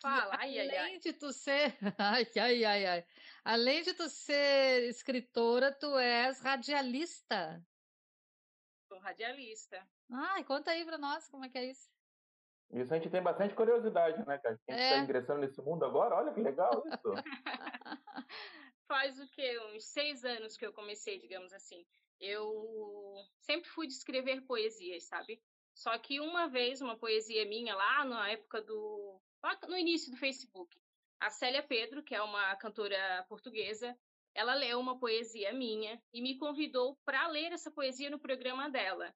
[0.00, 0.78] Fala, ai, ai, ai.
[0.78, 3.06] Além de tu ser, ai, ai, ai, ai.
[3.44, 7.64] Além de tu ser escritora, tu és radialista.
[8.88, 9.86] Sou radialista.
[10.10, 11.95] Ai, conta aí para nós como é que é isso.
[12.72, 14.58] Isso a gente tem bastante curiosidade, né, cara?
[14.66, 14.98] Quem está é.
[14.98, 17.12] ingressando nesse mundo agora, olha que legal isso.
[18.88, 19.58] Faz o quê?
[19.74, 21.84] Uns seis anos que eu comecei, digamos assim.
[22.20, 25.40] Eu sempre fui de escrever poesias, sabe?
[25.74, 29.20] Só que uma vez, uma poesia minha lá na época do.
[29.68, 30.80] no início do Facebook,
[31.20, 33.96] a Célia Pedro, que é uma cantora portuguesa,
[34.34, 39.14] ela leu uma poesia minha e me convidou para ler essa poesia no programa dela.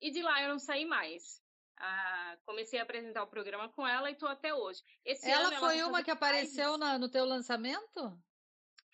[0.00, 1.42] E de lá eu não saí mais
[2.44, 4.82] comecei a apresentar o programa com ela e estou até hoje.
[5.04, 8.18] Esse ela ano, foi ela uma que apareceu na, no teu lançamento?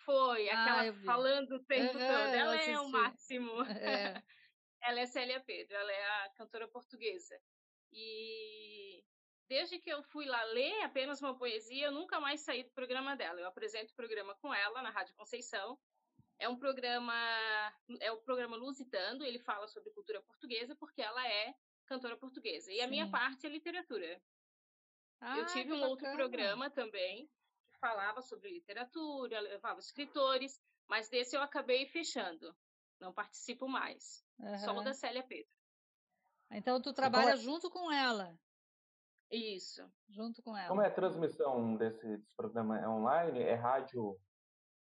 [0.05, 2.35] Foi, ah, aquela falando o tempo uhum, todo.
[2.35, 3.63] Ela é o máximo.
[3.63, 4.23] É.
[4.83, 7.39] ela é Célia Pedro, ela é a cantora portuguesa.
[7.93, 9.05] E
[9.49, 13.17] desde que eu fui lá ler apenas uma poesia, eu nunca mais saí do programa
[13.17, 13.41] dela.
[13.41, 15.79] Eu apresento o programa com ela na Rádio Conceição.
[16.39, 17.15] É um programa,
[18.01, 21.53] é o programa Lusitando, ele fala sobre cultura portuguesa porque ela é
[21.89, 22.71] cantora portuguesa.
[22.71, 22.83] E Sim.
[22.83, 24.21] a minha parte é literatura.
[25.21, 25.89] Ah, eu tive um bacana.
[25.89, 27.29] outro programa também
[27.67, 32.55] que falava sobre literatura, levava escritores, mas desse eu acabei fechando.
[33.01, 34.25] Não participo mais.
[34.39, 34.59] Uhum.
[34.59, 35.51] Só o da Célia Pedro.
[36.51, 38.39] Então tu trabalha então, junto com ela.
[39.31, 39.83] Isso.
[40.09, 40.69] Junto com ela.
[40.69, 42.79] Como é a transmissão desse, desse programa?
[42.79, 43.41] É online?
[43.41, 44.19] É rádio?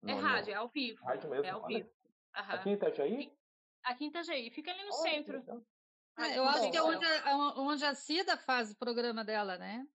[0.05, 1.03] É rádio, é ao vivo.
[1.03, 1.45] Rádio mesmo.
[1.45, 1.87] É ao vivo.
[1.87, 1.93] Uhum.
[2.33, 3.37] Aqui em Itajaí?
[3.83, 4.49] Aqui em Itajaí.
[4.49, 5.37] Fica ali no centro.
[5.37, 5.65] Então.
[6.17, 9.85] É, eu acho que é onde a, onde a Cida faz o programa dela, né?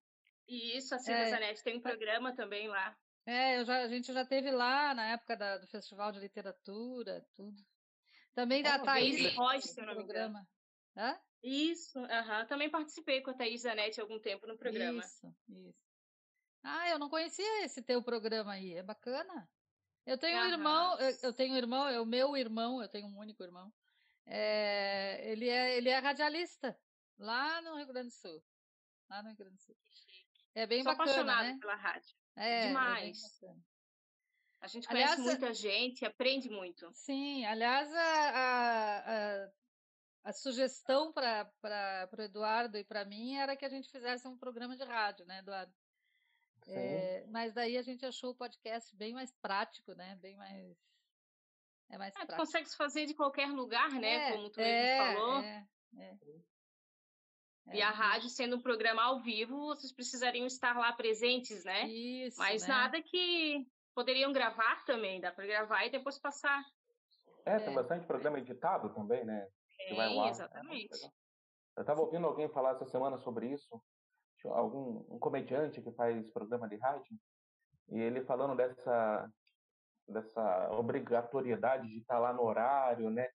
[0.48, 1.30] Isso, a Cida é.
[1.30, 2.96] Zanetti tem um programa também lá.
[3.26, 7.62] É, já, a gente já teve lá na época da, do Festival de Literatura, tudo.
[8.34, 9.34] Também da é, Thaís.
[9.34, 10.48] Rocha, seu programa.
[10.96, 11.18] Hã?
[11.42, 12.46] Isso, uh -huh.
[12.48, 15.00] também participei com a Thaís Zanetti algum tempo no programa.
[15.00, 15.88] Isso, isso.
[16.62, 19.48] Ah, eu não conhecia esse teu programa aí, é bacana.
[20.04, 23.06] Eu tenho um irmão, eu, eu, tenho um irmão, é o meu irmão, eu tenho
[23.06, 23.72] um único irmão.
[24.30, 26.78] É, ele, é, ele é radialista
[27.18, 28.44] lá no Rio Grande do Sul.
[29.08, 29.76] Lá no Rio Grande do Sul.
[30.54, 31.58] É bem Sou bacana, apaixonada né?
[31.60, 32.14] pela rádio.
[32.36, 33.42] É, Demais.
[33.42, 33.54] É
[34.60, 36.90] a gente conhece aliás, muita gente, aprende muito.
[36.92, 38.98] Sim, aliás, a, a,
[39.44, 39.50] a,
[40.24, 41.48] a sugestão para
[42.12, 45.38] o Eduardo e para mim era que a gente fizesse um programa de rádio, né,
[45.38, 45.72] Eduardo?
[46.66, 50.16] É, mas daí a gente achou o podcast bem mais prático, né?
[50.16, 50.76] Bem mais.
[51.90, 52.38] É mais é, prático.
[52.38, 54.28] consegue fazer de qualquer lugar, né?
[54.28, 55.40] É, Como tu é, mesmo falou.
[55.42, 55.66] É,
[55.98, 56.16] é.
[57.72, 61.86] E a rádio sendo um programa ao vivo, vocês precisariam estar lá presentes, né?
[61.86, 62.68] Isso, Mas né?
[62.68, 66.62] nada que poderiam gravar também, dá para gravar e depois passar.
[67.44, 69.46] É, tem bastante programa editado também, né?
[69.80, 70.28] É, vai lá.
[70.28, 71.10] exatamente.
[71.76, 73.82] Eu estava ouvindo alguém falar essa semana sobre isso,
[74.44, 77.16] algum um comediante que faz programa de rádio,
[77.90, 79.30] e ele falando dessa
[80.08, 83.28] dessa obrigatoriedade de estar lá no horário, né?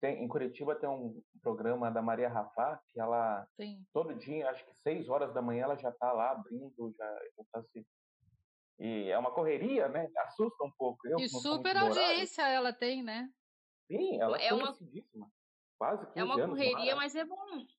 [0.00, 3.84] Tem, em Curitiba tem um programa da Maria Rafá, que ela Sim.
[3.92, 7.18] todo dia, acho que seis horas da manhã, ela já está lá abrindo, já,
[7.52, 7.84] tá se
[8.80, 10.08] e é uma correria, né?
[10.16, 11.06] Assusta um pouco.
[11.06, 12.56] Eu, e super audiência horário.
[12.56, 13.30] ela tem, né?
[13.86, 15.30] Sim, ela é, conhecidíssima.
[15.78, 17.58] Quase 15 É uma correria, mas é bom.
[17.58, 17.74] Sim,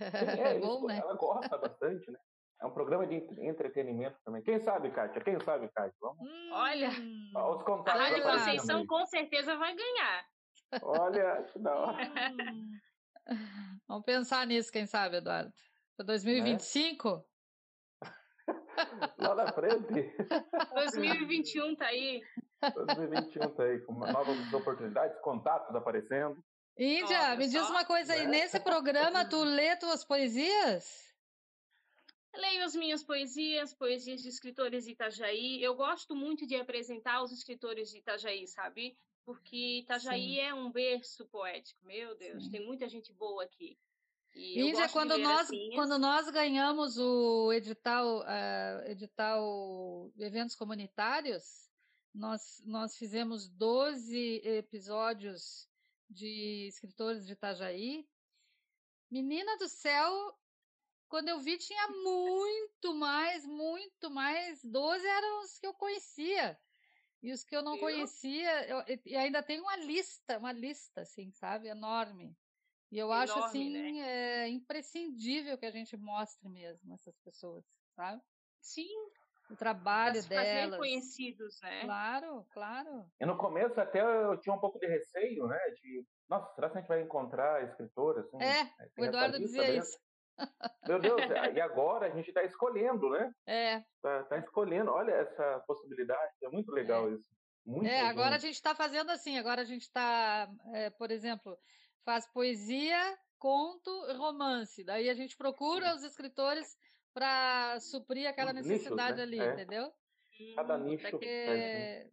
[0.00, 0.98] é, é bom, isso, né?
[0.98, 2.18] Ela gosta bastante, né?
[2.62, 4.40] É um programa de entretenimento também.
[4.40, 5.20] Quem sabe, Kátia?
[5.20, 5.92] Quem sabe, Kátia?
[6.00, 6.20] Vamos.
[6.20, 10.24] Hum, Olha, os a contatos Rádio da Conceição com certeza vai ganhar.
[10.80, 12.12] Olha, que da hora.
[12.30, 12.70] Hum.
[13.88, 15.52] Vamos pensar nisso, quem sabe, Eduardo?
[15.96, 17.24] Para 2025?
[19.18, 20.14] Lá na frente.
[20.74, 22.22] 2021 tá aí.
[22.74, 26.42] 2021 tá aí, com novas oportunidades, contatos aparecendo.
[26.78, 28.30] Índia, Olha me diz só, uma coisa aí, né?
[28.30, 31.11] nesse programa tu lê tuas poesias?
[32.34, 35.62] Leio as minhas poesias, poesias de escritores de Itajaí.
[35.62, 38.96] Eu gosto muito de apresentar os escritores de Itajaí, sabe?
[39.24, 40.40] Porque Itajaí Sim.
[40.40, 41.84] é um berço poético.
[41.84, 42.50] Meu Deus, Sim.
[42.50, 43.78] tem muita gente boa aqui.
[44.34, 51.68] E quando nós, assim, quando nós ganhamos o edital, uh, edital Eventos Comunitários,
[52.14, 55.68] nós, nós fizemos 12 episódios
[56.08, 58.06] de escritores de Itajaí.
[59.10, 60.34] Menina do céu,
[61.12, 64.64] quando eu vi tinha muito mais, muito mais.
[64.64, 66.58] 12 eram os que eu conhecia.
[67.22, 67.82] E os que eu não Viu?
[67.82, 71.68] conhecia, eu, e ainda tem uma lista, uma lista, assim, sabe?
[71.68, 72.34] Enorme.
[72.90, 77.62] E eu acho Enorme, assim é, imprescindível que a gente mostre mesmo essas pessoas,
[77.94, 78.22] sabe?
[78.62, 78.88] Sim,
[79.50, 80.78] O trabalho se fazer delas.
[80.78, 81.84] conhecidos, né?
[81.84, 83.06] Claro, claro.
[83.20, 85.58] E no começo até eu tinha um pouco de receio, né?
[85.76, 88.24] De, nossa, será que a gente vai encontrar escritoras?
[88.26, 89.84] Assim, É, tem o Eduardo dizia mesmo?
[89.84, 90.11] isso.
[90.86, 91.20] Meu Deus,
[91.54, 93.32] e agora a gente está escolhendo, né?
[93.46, 94.90] É, Tá, tá escolhendo.
[94.90, 97.24] Olha essa possibilidade, é muito legal isso.
[97.64, 98.54] Muito é agora a gente.
[98.54, 101.56] está fazendo assim, agora a gente está, é, por exemplo,
[102.04, 104.82] faz poesia, conto, romance.
[104.84, 106.76] Daí a gente procura os escritores
[107.14, 109.22] para suprir aquela Os nichos, necessidade né?
[109.22, 109.52] ali, É.
[109.52, 109.92] entendeu?
[110.56, 111.08] Cada nicho.
[111.10, 112.08] Porque é,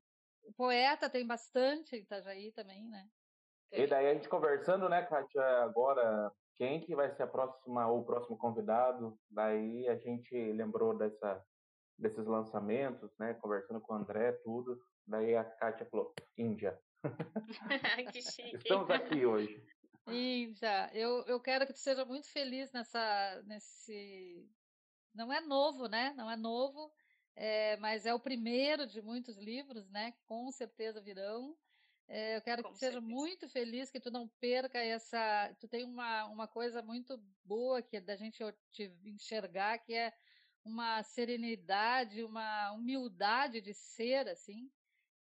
[0.56, 3.08] poeta tem bastante em Itajaí também, né?
[3.72, 8.02] E daí a gente conversando, né, Kátia, agora quem que vai ser a próxima ou
[8.02, 9.18] o próximo convidado?
[9.32, 11.42] Daí a gente lembrou dessa,
[11.98, 14.78] desses lançamentos, né, conversando com o André, tudo.
[15.08, 16.78] Daí a Kátia falou, Índia,
[18.14, 18.58] que chique.
[18.58, 19.66] estamos aqui hoje.
[20.06, 24.46] Índia, eu, eu quero que tu seja muito feliz nessa, nesse.
[25.16, 26.14] Não é novo, né?
[26.18, 26.92] Não é novo,
[27.38, 30.14] é, mas é o primeiro de muitos livros, né?
[30.28, 31.56] Com certeza virão.
[32.12, 35.56] É, eu quero Com que tu seja muito feliz, que tu não perca essa.
[35.60, 40.12] Tu tem uma, uma coisa muito boa que é da gente te enxergar, que é
[40.66, 44.72] uma serenidade, uma humildade de ser, assim,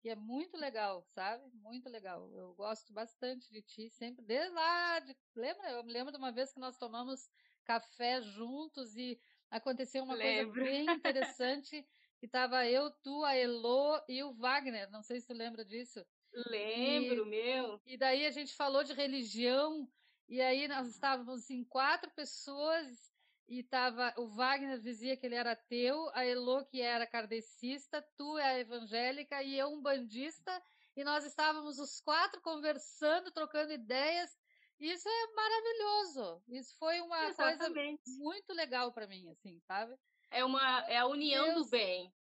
[0.01, 1.45] que é muito legal, sabe?
[1.55, 2.33] Muito legal.
[2.37, 5.69] Eu gosto bastante de ti, sempre, desde lá, de, lembra?
[5.71, 7.29] Eu me lembro de uma vez que nós tomamos
[7.65, 9.21] café juntos e
[9.51, 10.55] aconteceu uma Lembro.
[10.55, 11.85] coisa bem interessante,
[12.27, 16.05] que estava eu, tu, a Elo e o Wagner, não sei se tu lembra disso.
[16.51, 17.81] Lembro, meu.
[17.87, 19.89] E daí a gente falou de religião,
[20.29, 23.15] e aí nós estávamos em quatro pessoas,
[23.49, 28.37] e tava, o Wagner dizia que ele era ateu, a Elo que era kardecista, tu
[28.39, 30.63] é a evangélica e eu um bandista,
[30.97, 34.37] e nós estávamos os quatro conversando, trocando ideias.
[34.81, 36.43] Isso é maravilhoso.
[36.49, 38.03] Isso foi uma coisa Exatamente.
[38.19, 39.97] muito legal para mim, assim, sabe?
[40.31, 41.67] É, uma, é a união Deus.
[41.67, 42.13] do bem.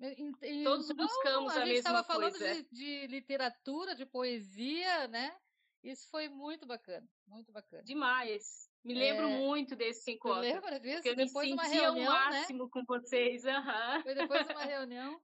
[0.00, 2.62] E- e- Todos não, buscamos a gente mesma estava falando coisa.
[2.62, 5.36] de, de literatura, de poesia, né?
[5.82, 7.82] Isso foi muito bacana, muito bacana.
[7.82, 8.68] Demais.
[8.84, 9.38] Me lembro é...
[9.38, 10.40] muito desse encontro.
[10.40, 10.96] Lembra disso?
[10.96, 12.30] Porque eu depois me sentia reunião, o né?
[12.30, 12.70] máximo né?
[12.72, 13.44] com vocês.
[13.44, 14.02] Uhum.
[14.02, 15.20] Foi depois de uma reunião.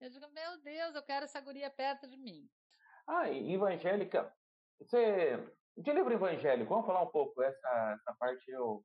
[0.00, 2.48] Eu digo, meu Deus, eu quero essa guria perto de mim.
[3.06, 4.32] Ah, evangélica.
[4.78, 5.38] Você.
[5.76, 7.42] De livro evangélico, vamos falar um pouco.
[7.42, 8.84] Essa, essa parte eu,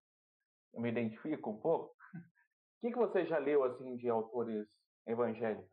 [0.73, 1.93] eu me identifico um pouco.
[1.93, 1.93] O
[2.81, 4.67] que, que você já leu assim de autores
[5.05, 5.71] evangélicos?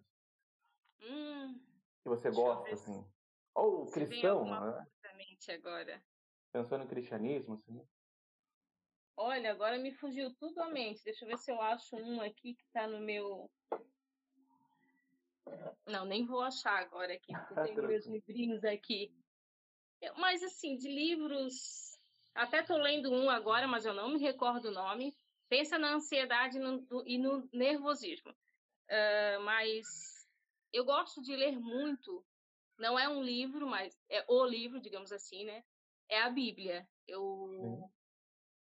[1.03, 1.61] Hum,
[2.03, 3.05] que você gosta, assim?
[3.55, 4.53] Ou cristão, né?
[4.53, 4.89] agora.
[6.53, 7.87] Pensando em cristianismo, assim.
[9.17, 11.05] Olha, agora me fugiu tudo à mente.
[11.05, 13.51] Deixa eu ver se eu acho um aqui que está no meu.
[15.87, 19.15] Não, nem vou achar agora aqui, porque eu tenho meus livrinhos aqui.
[20.01, 21.93] É, mas, assim, de livros.
[22.35, 25.15] Até estou lendo um agora, mas eu não me recordo o nome.
[25.49, 28.35] Pensa na ansiedade no, e no nervosismo.
[28.89, 29.87] Uh, mas
[30.73, 32.25] eu gosto de ler muito.
[32.79, 35.65] Não é um livro, mas é o livro, digamos assim, né?
[36.09, 36.89] É a Bíblia.
[37.07, 37.89] Eu,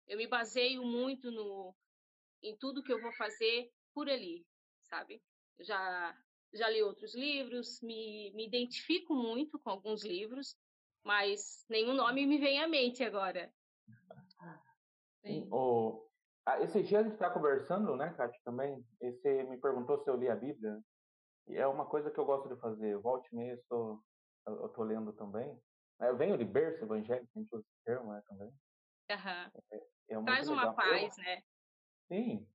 [0.08, 1.75] eu me baseio muito no,
[2.41, 4.45] em tudo que eu vou fazer por ali,
[4.82, 5.21] sabe?
[5.60, 6.17] Já
[6.53, 10.56] já li outros livros, me, me identifico muito com alguns livros,
[11.03, 13.53] mas nenhum nome me vem à mente agora.
[15.21, 15.47] Sim.
[15.51, 16.07] O,
[16.47, 20.10] ah, esses dias a gente está conversando, né, Kátia, também, e você me perguntou se
[20.10, 20.79] eu li a Bíblia,
[21.47, 24.01] e é uma coisa que eu gosto de fazer, volte meia estou,
[24.45, 25.60] eu estou lendo também.
[25.99, 28.47] Eu venho de berço evangélico, a gente usa esse termo né, também.
[28.47, 29.62] Uhum.
[29.71, 30.75] É, é Traz uma legal.
[30.75, 31.41] paz, eu, né?
[32.07, 32.47] Sim,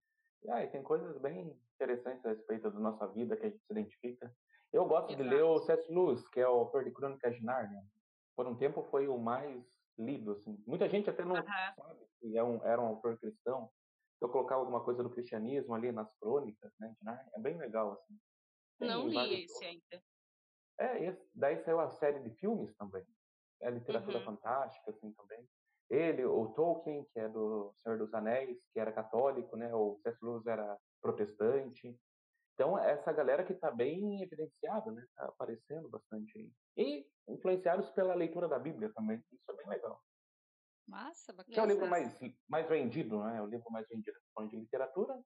[0.48, 3.72] ah, e tem coisas bem interessantes a respeito da nossa vida que a gente se
[3.72, 4.34] identifica.
[4.72, 5.22] Eu gosto Exato.
[5.22, 5.92] de ler o C.S.
[5.92, 7.82] Lewis, que é o autor de Crônicas de Nárnia.
[8.34, 9.62] Por um tempo foi o mais
[9.98, 10.56] lido, assim.
[10.66, 11.42] Muita gente até não uhum.
[11.44, 13.70] sabe que é um, era um autor cristão.
[14.22, 17.28] Eu colocava alguma coisa do cristianismo ali nas crônicas, né, de.
[17.34, 18.16] É bem legal, assim.
[18.78, 20.04] Tem não li esse ainda.
[20.78, 23.04] É, esse, daí saiu a série de filmes também.
[23.60, 24.24] É literatura uhum.
[24.24, 25.44] fantástica, assim, também.
[25.90, 29.74] Ele, o Tolkien, que é do Senhor dos Anéis, que era católico, né?
[29.74, 30.24] O C.S.
[30.24, 31.98] Lewis era protestante.
[32.54, 35.02] Então, essa galera que está bem evidenciada, né?
[35.02, 36.52] Está aparecendo bastante aí.
[36.76, 39.18] E influenciados pela leitura da Bíblia também.
[39.32, 40.00] Isso é bem legal.
[40.86, 41.54] Massa, bacana.
[41.54, 42.18] Que é o livro mais,
[42.48, 43.38] mais vendido, né?
[43.38, 44.18] É o livro mais vendido
[44.48, 45.22] de literatura.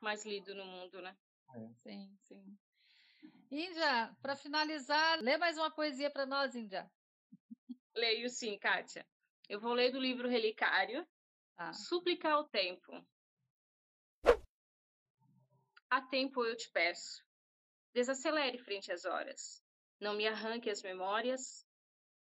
[0.00, 1.16] Mais lido no mundo, né?
[1.54, 1.68] É.
[1.82, 2.58] Sim, sim.
[3.50, 6.90] Índia, para finalizar, lê mais uma poesia para nós, Índia.
[7.94, 9.06] Leio sim, Kátia.
[9.48, 11.06] Eu vou ler do livro Relicário,
[11.56, 11.72] ah.
[11.72, 12.92] Súplica ao Tempo.
[15.90, 17.24] Há tempo eu te peço,
[17.94, 19.64] desacelere frente às horas.
[19.98, 21.67] Não me arranque as memórias,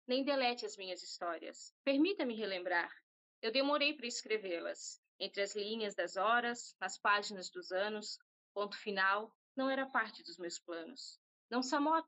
[0.07, 1.73] nem delete as minhas histórias.
[1.83, 2.93] Permita-me relembrar.
[3.41, 5.01] Eu demorei para escrevê-las.
[5.19, 8.19] Entre as linhas das horas, nas páginas dos anos,
[8.53, 11.21] ponto final não era parte dos meus planos.
[11.51, 11.61] Não,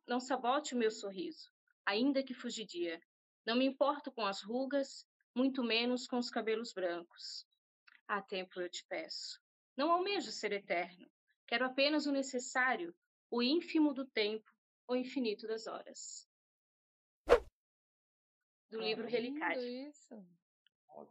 [0.07, 1.51] não sabote o meu sorriso,
[1.85, 3.01] ainda que fugidia.
[3.47, 7.47] Não me importo com as rugas, muito menos com os cabelos brancos.
[8.09, 9.41] Há tempo eu te peço.
[9.77, 11.09] Não almejo ser eterno.
[11.47, 12.95] Quero apenas o necessário,
[13.31, 14.51] o ínfimo do tempo,
[14.89, 16.26] o infinito das horas.
[18.71, 19.63] Do livro Relicário.
[19.63, 20.15] Isso.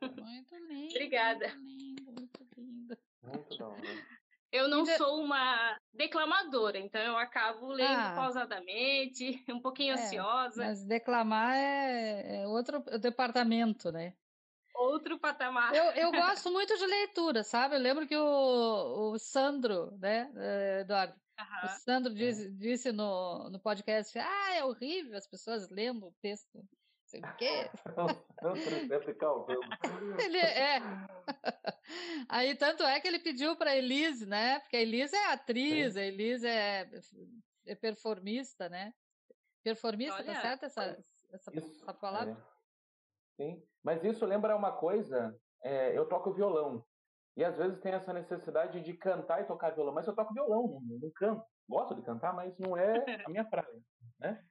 [0.01, 0.89] Muito lindo.
[0.89, 1.47] Obrigada.
[1.55, 2.97] Muito lindo, muito lindo.
[3.23, 4.05] Muito bom, né?
[4.51, 10.63] Eu não sou uma declamadora, então eu acabo lendo ah, pausadamente, um pouquinho é, ansiosa.
[10.63, 14.13] Mas declamar é, é outro departamento, né?
[14.73, 15.73] Outro patamar.
[15.75, 17.75] Eu, eu gosto muito de leitura, sabe?
[17.75, 21.15] Eu lembro que o, o Sandro, né, eh, Eduardo?
[21.37, 21.65] Uhum.
[21.65, 22.15] O Sandro é.
[22.15, 26.63] disse, disse no, no podcast: ah, é horrível as pessoas lendo o texto
[27.05, 27.69] sei o quê.
[30.19, 30.79] ele é.
[32.29, 34.59] Aí tanto é que ele pediu para Elise, né?
[34.59, 35.99] Porque a Elise é atriz, Sim.
[35.99, 36.89] a Elise é,
[37.65, 38.93] é performista, né?
[39.63, 42.33] Performista, tá Olha, tá certo essa, essa, isso, essa palavra?
[42.33, 42.55] É.
[43.35, 45.35] Sim, mas isso lembra uma coisa.
[45.63, 46.85] É, eu toco violão.
[47.35, 50.79] E às vezes tem essa necessidade de cantar e tocar violão, mas eu toco violão,
[50.83, 51.45] não, não canto.
[51.67, 53.81] Gosto de cantar, mas não é a minha praia,
[54.19, 54.41] né?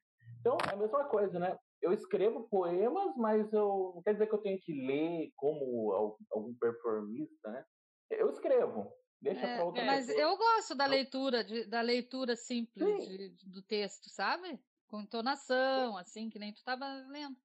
[0.40, 1.56] Então, é a mesma coisa, né?
[1.84, 5.92] Eu escrevo poemas, mas eu não quer dizer que eu tenho que ler como
[6.32, 7.64] algum performista, né?
[8.10, 8.90] Eu escrevo.
[9.20, 10.22] Deixa é, para outra Mas pessoa.
[10.22, 14.58] eu gosto da leitura, de, da leitura simples de, do texto, sabe?
[14.88, 17.36] Com entonação, assim, que nem tu estava lendo.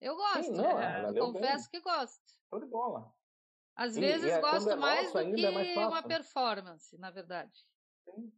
[0.00, 0.44] Eu gosto.
[0.44, 1.80] Sim, não, é, confesso bem.
[1.80, 2.22] que gosto.
[2.50, 3.12] Show de bola.
[3.74, 7.52] Às e, vezes é, gosto mais do que mais uma performance, na verdade.
[8.04, 8.32] Sim.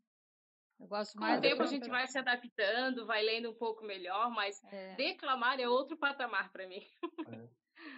[0.81, 1.35] Eu gosto mais.
[1.35, 4.95] Com o tempo a gente vai se adaptando, vai lendo um pouco melhor, mas é.
[4.95, 6.83] declamar é outro patamar para mim.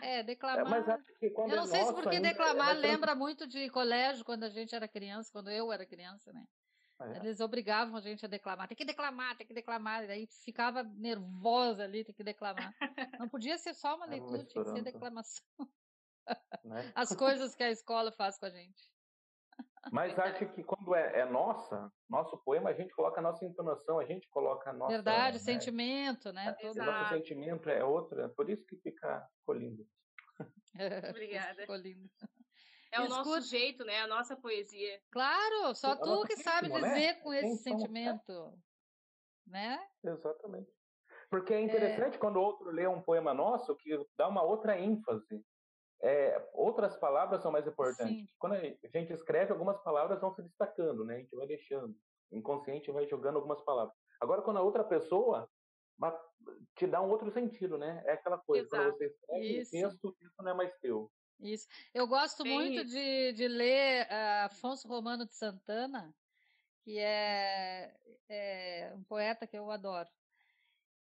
[0.02, 0.66] É, é declamar.
[0.66, 3.46] É, mas acho que quando eu não é sei se porque é declamar lembra muito
[3.46, 6.44] de colégio quando a gente era criança, quando eu era criança, né?
[7.00, 7.16] É.
[7.16, 10.82] Eles obrigavam a gente a declamar, tem que declamar, tem que declamar, e aí ficava
[10.82, 12.72] nervosa ali, tem que declamar.
[13.18, 15.44] Não podia ser só uma leitura, tinha que ser declamação.
[16.64, 16.92] Né?
[16.94, 18.92] As coisas que a escola faz com a gente.
[19.90, 23.98] Mas acho que quando é, é, nossa, nosso poema, a gente coloca a nossa entonação,
[23.98, 24.92] a gente coloca a nossa.
[24.92, 25.42] Verdade, né?
[25.42, 26.54] sentimento, né?
[26.60, 26.80] Todo...
[26.80, 29.84] O nosso sentimento é outro, é por isso que fica ficou lindo.
[31.10, 31.66] Obrigada.
[32.92, 34.00] É o nosso jeito, né?
[34.00, 35.00] A nossa poesia.
[35.10, 36.74] Claro, só tu que sabe né?
[36.74, 37.14] dizer né?
[37.14, 38.52] com esse sentimento,
[39.46, 39.82] né?
[40.04, 40.70] Exatamente.
[41.30, 41.62] Porque é, é.
[41.62, 42.18] interessante é...
[42.18, 45.42] quando o outro lê um poema nosso que dá uma outra ênfase.
[46.02, 48.16] É, outras palavras são mais importantes.
[48.16, 48.28] Sim.
[48.38, 51.14] Quando a gente escreve, algumas palavras vão se destacando, né?
[51.14, 51.94] A gente vai deixando.
[52.30, 53.94] O inconsciente vai jogando algumas palavras.
[54.20, 55.48] Agora, quando a outra pessoa
[56.74, 58.02] te dá um outro sentido, né?
[58.06, 58.82] É aquela coisa, Exato.
[58.82, 59.70] quando você escreve Isso.
[59.70, 61.10] texto, o texto não é mais teu.
[61.40, 61.66] Isso.
[61.94, 66.14] Eu gosto Bem muito de, de ler uh, Afonso Romano de Santana,
[66.84, 67.94] que é,
[68.28, 70.08] é um poeta que eu adoro.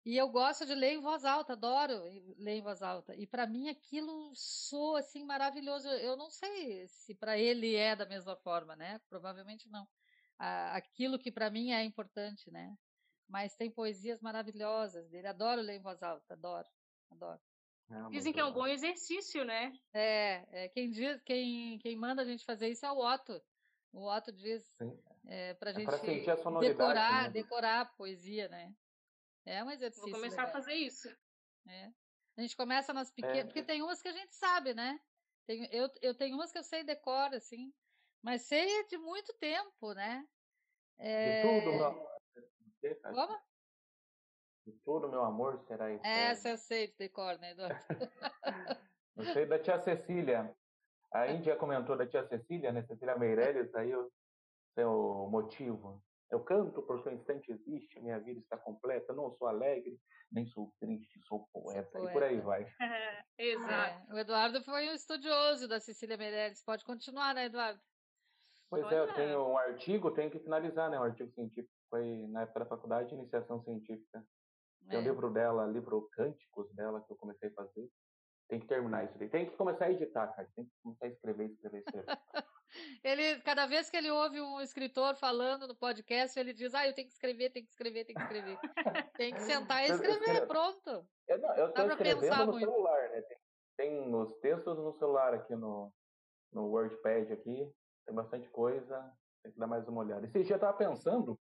[0.10, 1.94] E eu gosto de ler em voz alta, adoro
[2.40, 3.16] ler em voz alta.
[3.16, 5.88] E para mim aquilo soa assim maravilhoso.
[5.88, 9.00] Eu não sei se para ele é da mesma forma, né?
[9.08, 9.88] Provavelmente não.
[10.40, 12.76] Aquilo que para mim é importante, né?
[13.28, 15.28] Mas tem poesias maravilhosas dele.
[15.28, 16.68] Adoro ler em voz alta, adoro,
[17.12, 17.40] adoro.
[17.92, 19.72] É Dizem que é um bom exercício, né?
[19.94, 23.40] É, é, quem diz, quem, quem manda a gente fazer isso é o Otto.
[23.94, 24.76] O Otto diz
[25.28, 25.92] é, para a gente
[26.62, 27.30] decorar, né?
[27.30, 28.74] decorar a poesia, né?
[29.50, 30.12] É um exercício.
[30.12, 30.50] Vou começar legal.
[30.50, 31.10] a fazer isso.
[31.68, 31.92] É.
[32.38, 33.44] A gente começa nas pequenas, é.
[33.46, 35.00] porque tem umas que a gente sabe, né?
[35.48, 37.74] Tem, eu, eu tenho umas que eu sei decora, assim,
[38.22, 40.24] mas sei de muito tempo, né?
[41.00, 41.42] É...
[41.42, 43.42] De tudo, meu Como?
[44.68, 46.06] De tudo, meu amor, será isso.
[46.06, 47.76] Essa eu sei de decor, né, Eduardo?
[49.18, 50.56] eu sei da tia Cecília.
[51.12, 52.84] A Índia comentou da tia Cecília, né?
[52.84, 54.12] Cecília Meirelles, aí o
[54.76, 56.04] seu motivo.
[56.32, 60.00] Eu canto porque o instante existe, minha vida está completa, não sou alegre,
[60.32, 62.10] nem sou triste, sou poeta, poeta.
[62.10, 62.64] e por aí vai.
[62.80, 64.12] É, exato.
[64.12, 67.80] É, o Eduardo foi um estudioso da Cecília Meirelles, pode continuar, né, Eduardo?
[68.70, 72.44] Pois é, eu tenho um artigo, tenho que finalizar, né, um artigo científico, foi na
[72.44, 74.24] época da faculdade de iniciação científica.
[74.88, 75.02] Tem é.
[75.02, 77.90] um livro dela, livro Cânticos dela, que eu comecei a fazer.
[78.48, 79.30] Tem que terminar isso daí.
[79.30, 80.48] Tem que começar a editar, cara.
[80.56, 82.06] Tem que começar a escrever, escrever, escrever.
[83.04, 86.94] ele, cada vez que ele ouve um escritor falando no podcast, ele diz: Ah, eu
[86.94, 88.60] tenho que escrever, tenho que escrever, tenho que escrever.
[89.18, 91.08] tem que sentar e escrever, pronto.
[91.28, 92.66] Eu, não, eu tô escrevendo no muito.
[92.66, 93.22] celular, né?
[93.22, 93.38] Tem,
[93.78, 95.94] tem os textos no celular aqui no,
[96.52, 97.72] no WordPad aqui.
[98.06, 99.12] Tem bastante coisa.
[99.44, 100.26] Tem que dar mais uma olhada.
[100.26, 101.40] Esse dia eu tava pensando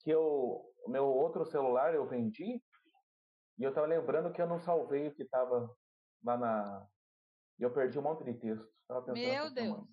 [0.00, 2.62] que eu, o meu outro celular eu vendi
[3.58, 5.74] e eu tava lembrando que eu não salvei o que tava
[6.24, 6.86] lá na.
[7.58, 8.68] E eu perdi um monte de texto.
[8.88, 9.52] Meu Deus!
[9.52, 9.88] Semana.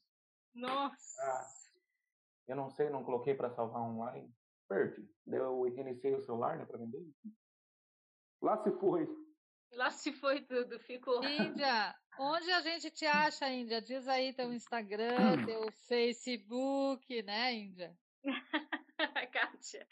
[0.54, 1.22] Nossa!
[1.22, 1.48] Ah,
[2.48, 4.34] eu não sei, não coloquei para salvar online.
[4.68, 5.08] Perdi.
[5.28, 7.06] Eu reiniciei o celular, né, para vender.
[8.42, 9.08] Lá se foi.
[9.74, 11.24] Lá se foi tudo, ficou.
[11.24, 13.82] Índia, onde a gente te acha, Índia?
[13.82, 17.98] Diz aí teu Instagram, teu Facebook, né, Índia?
[19.32, 19.88] Kátia.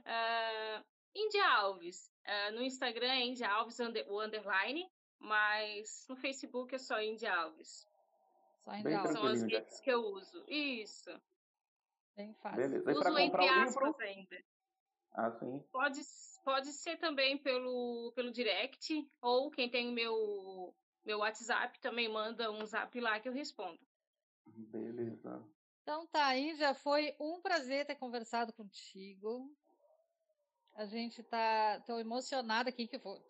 [0.00, 0.84] Uh,
[1.14, 2.10] Índia Alves.
[2.26, 4.88] Uh, no Instagram é Índia Alves, under, o underline.
[5.20, 7.86] Mas no Facebook é só Indy Alves.
[8.64, 9.12] Só Alves.
[9.12, 10.44] São as redes que eu uso.
[10.48, 11.10] Isso.
[12.16, 12.60] Bem fácil.
[12.60, 12.92] Beleza.
[12.92, 14.44] Uso entre aspas ainda.
[15.12, 15.62] Ah, sim.
[15.72, 16.00] Pode,
[16.44, 22.50] pode ser também pelo, pelo direct, ou quem tem o meu, meu WhatsApp também manda
[22.50, 23.80] um zap lá que eu respondo.
[24.46, 25.42] Beleza.
[25.82, 29.50] Então tá, Índia, foi um prazer ter conversado contigo.
[30.74, 33.20] A gente tá tão emocionada aqui que tu,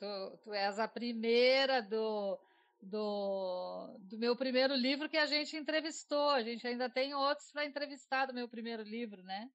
[0.43, 2.39] tu és a primeira do,
[2.83, 6.31] do, do meu primeiro livro que a gente entrevistou.
[6.31, 9.51] A gente ainda tem outros para entrevistar do meu primeiro livro, né?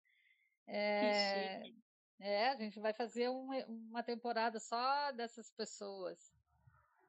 [0.67, 1.61] É,
[2.19, 3.49] é, a gente vai fazer um,
[3.89, 6.34] uma temporada só dessas pessoas.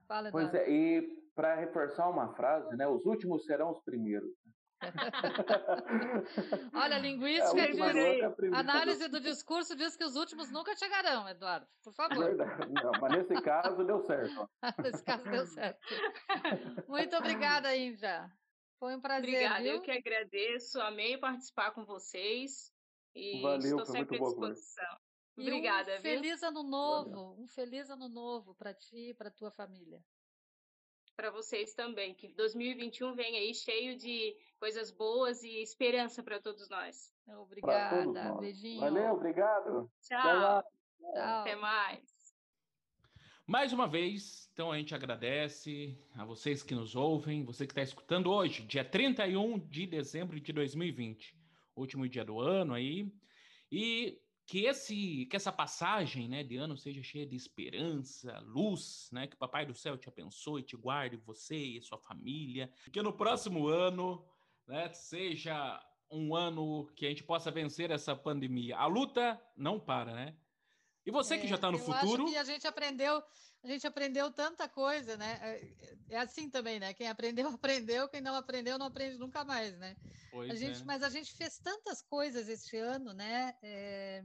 [0.07, 1.03] Fala, pois é, e
[1.35, 2.87] para reforçar uma frase, né?
[2.87, 4.31] Os últimos serão os primeiros.
[6.75, 11.67] Olha, linguística é, diz, análise do discurso diz que os últimos nunca chegarão, Eduardo.
[11.83, 12.25] Por favor.
[12.25, 12.73] Verdade.
[12.73, 14.51] Não, mas nesse caso deu certo.
[14.83, 15.81] nesse caso deu certo.
[16.89, 18.31] Muito obrigada, Índia.
[18.79, 19.29] Foi um prazer.
[19.29, 19.73] Obrigada, viu?
[19.75, 20.81] eu que agradeço.
[20.81, 22.73] Amei participar com vocês.
[23.15, 24.97] E Valeu, estou sempre à disposição.
[25.39, 27.37] Obrigada, um feliz ano novo, Valeu.
[27.39, 30.03] um feliz ano novo para ti e para tua família
[31.17, 32.15] para vocês também.
[32.15, 37.13] Que 2021 venha aí cheio de coisas boas e esperança para todos nós.
[37.27, 38.05] Obrigada.
[38.05, 38.41] Todos nós.
[38.41, 38.81] Beijinho.
[38.81, 39.91] Valeu, obrigado.
[40.03, 40.23] Tchau.
[40.23, 40.65] Tchau.
[41.15, 42.17] Até mais.
[43.47, 47.83] Mais uma vez, então a gente agradece a vocês que nos ouvem, você que está
[47.83, 51.33] escutando hoje, dia 31 de dezembro de 2020,
[51.77, 53.09] último dia do ano aí.
[53.71, 59.27] E que esse que essa passagem né, de ano seja cheia de esperança, luz, né?
[59.27, 62.69] Que o Papai do Céu te abençoe, te guarde você e sua família.
[62.93, 64.25] Que no próximo ano
[64.67, 68.77] né, seja um ano que a gente possa vencer essa pandemia.
[68.77, 70.37] A luta não para, né?
[71.05, 72.25] E você é, que já está no eu futuro.
[72.25, 73.23] Acho que a gente aprendeu,
[73.63, 75.39] a gente aprendeu tanta coisa, né?
[75.41, 76.93] É, é assim também, né?
[76.95, 79.97] Quem aprendeu, aprendeu, quem não aprendeu, não aprende nunca mais, né?
[80.31, 80.85] Pois a gente, é.
[80.85, 83.55] Mas a gente fez tantas coisas este ano, né?
[83.63, 84.25] É,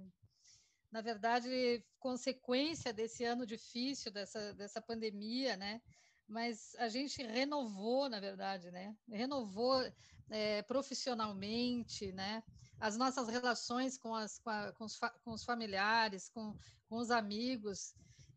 [0.92, 5.82] na verdade, consequência desse ano difícil, dessa, dessa pandemia, né?
[6.28, 8.96] Mas a gente renovou, na verdade, né?
[9.08, 9.84] Renovou
[10.30, 12.44] é, profissionalmente, né?
[12.80, 16.58] As nossas relações com, as, com, a, com, os, com os familiares, com,
[16.90, 17.94] com os amigos,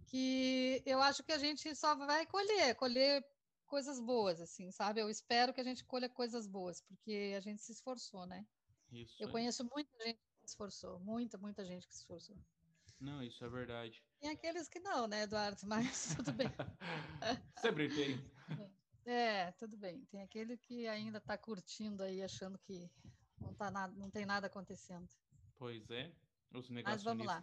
[0.06, 3.24] que eu acho que a gente só vai colher, colher
[3.66, 5.00] coisas boas, assim, sabe?
[5.00, 8.46] Eu espero que a gente colha coisas boas, porque a gente se esforçou, né?
[8.92, 9.32] Isso eu aí.
[9.32, 12.36] conheço muita gente que se esforçou, muita, muita gente que se esforçou.
[13.00, 14.02] Não, isso é verdade.
[14.20, 15.60] Tem aqueles que não, né, Eduardo?
[15.66, 16.46] Mas tudo bem.
[17.60, 18.33] Sempre tem.
[19.06, 20.04] É, tudo bem.
[20.06, 22.90] Tem aquele que ainda está curtindo aí, achando que
[23.40, 25.08] não, tá nada, não tem nada acontecendo.
[25.56, 26.10] Pois é,
[26.52, 26.84] os negacionistas.
[26.84, 27.42] Mas vamos lá.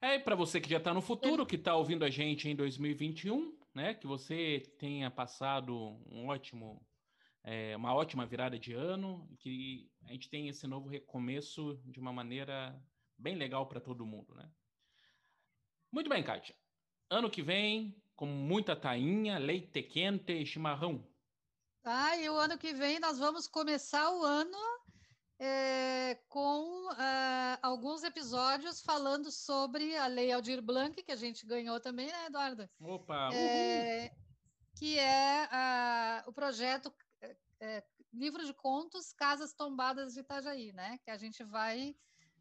[0.00, 3.56] É, para você que já está no futuro, que está ouvindo a gente em 2021,
[3.74, 3.94] né?
[3.94, 5.72] Que você tenha passado
[6.10, 6.84] um ótimo,
[7.44, 12.12] é, uma ótima virada de ano, que a gente tenha esse novo recomeço de uma
[12.12, 12.76] maneira
[13.16, 14.50] bem legal para todo mundo, né?
[15.92, 16.56] Muito bem, Kátia.
[17.08, 21.04] Ano que vem, com muita tainha, leite quente e chimarrão.
[21.82, 24.56] Ah, e o ano que vem nós vamos começar o ano
[25.40, 31.80] é, com uh, alguns episódios falando sobre a Lei Aldir Blanc, que a gente ganhou
[31.80, 32.70] também, né, Eduardo?
[32.80, 33.34] Opa!
[33.34, 34.14] É,
[34.76, 35.48] que é
[36.24, 36.94] o projeto
[37.58, 40.96] é, Livro de Contos Casas Tombadas de Itajaí, né?
[41.02, 41.96] Que a gente vai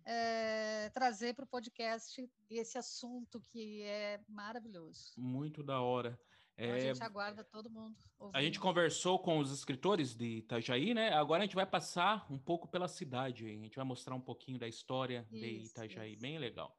[0.06, 5.14] é, trazer para o podcast esse assunto que é maravilhoso.
[5.18, 6.20] Muito da hora.
[6.58, 7.97] Então, a gente aguarda todo mundo.
[8.20, 8.38] Ouvindo.
[8.38, 11.12] A gente conversou com os escritores de Itajaí, né?
[11.14, 13.45] Agora a gente vai passar um pouco pela cidade.
[13.45, 16.14] A gente vai mostrar um pouquinho da história isso, de Itajaí.
[16.14, 16.22] Isso.
[16.22, 16.78] Bem legal.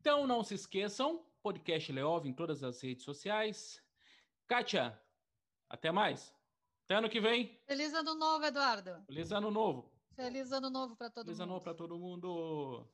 [0.00, 3.82] Então não se esqueçam, podcast Leov em todas as redes sociais.
[4.46, 4.98] Kátia,
[5.68, 6.34] até mais.
[6.84, 7.60] Até ano que vem.
[7.66, 9.04] Feliz ano novo, Eduardo.
[9.06, 9.92] Feliz ano novo.
[10.18, 11.38] Feliz ano novo para todo Feliz mundo.
[11.38, 12.84] Feliz ano novo para todo mundo.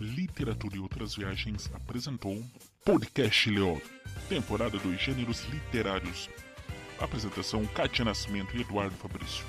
[0.00, 2.42] Literatura e Outras Viagens apresentou
[2.86, 3.82] Podcast Leov,
[4.26, 6.30] temporada dos gêneros literários.
[6.98, 9.44] Apresentação Cátia Nascimento e Eduardo Fabrício.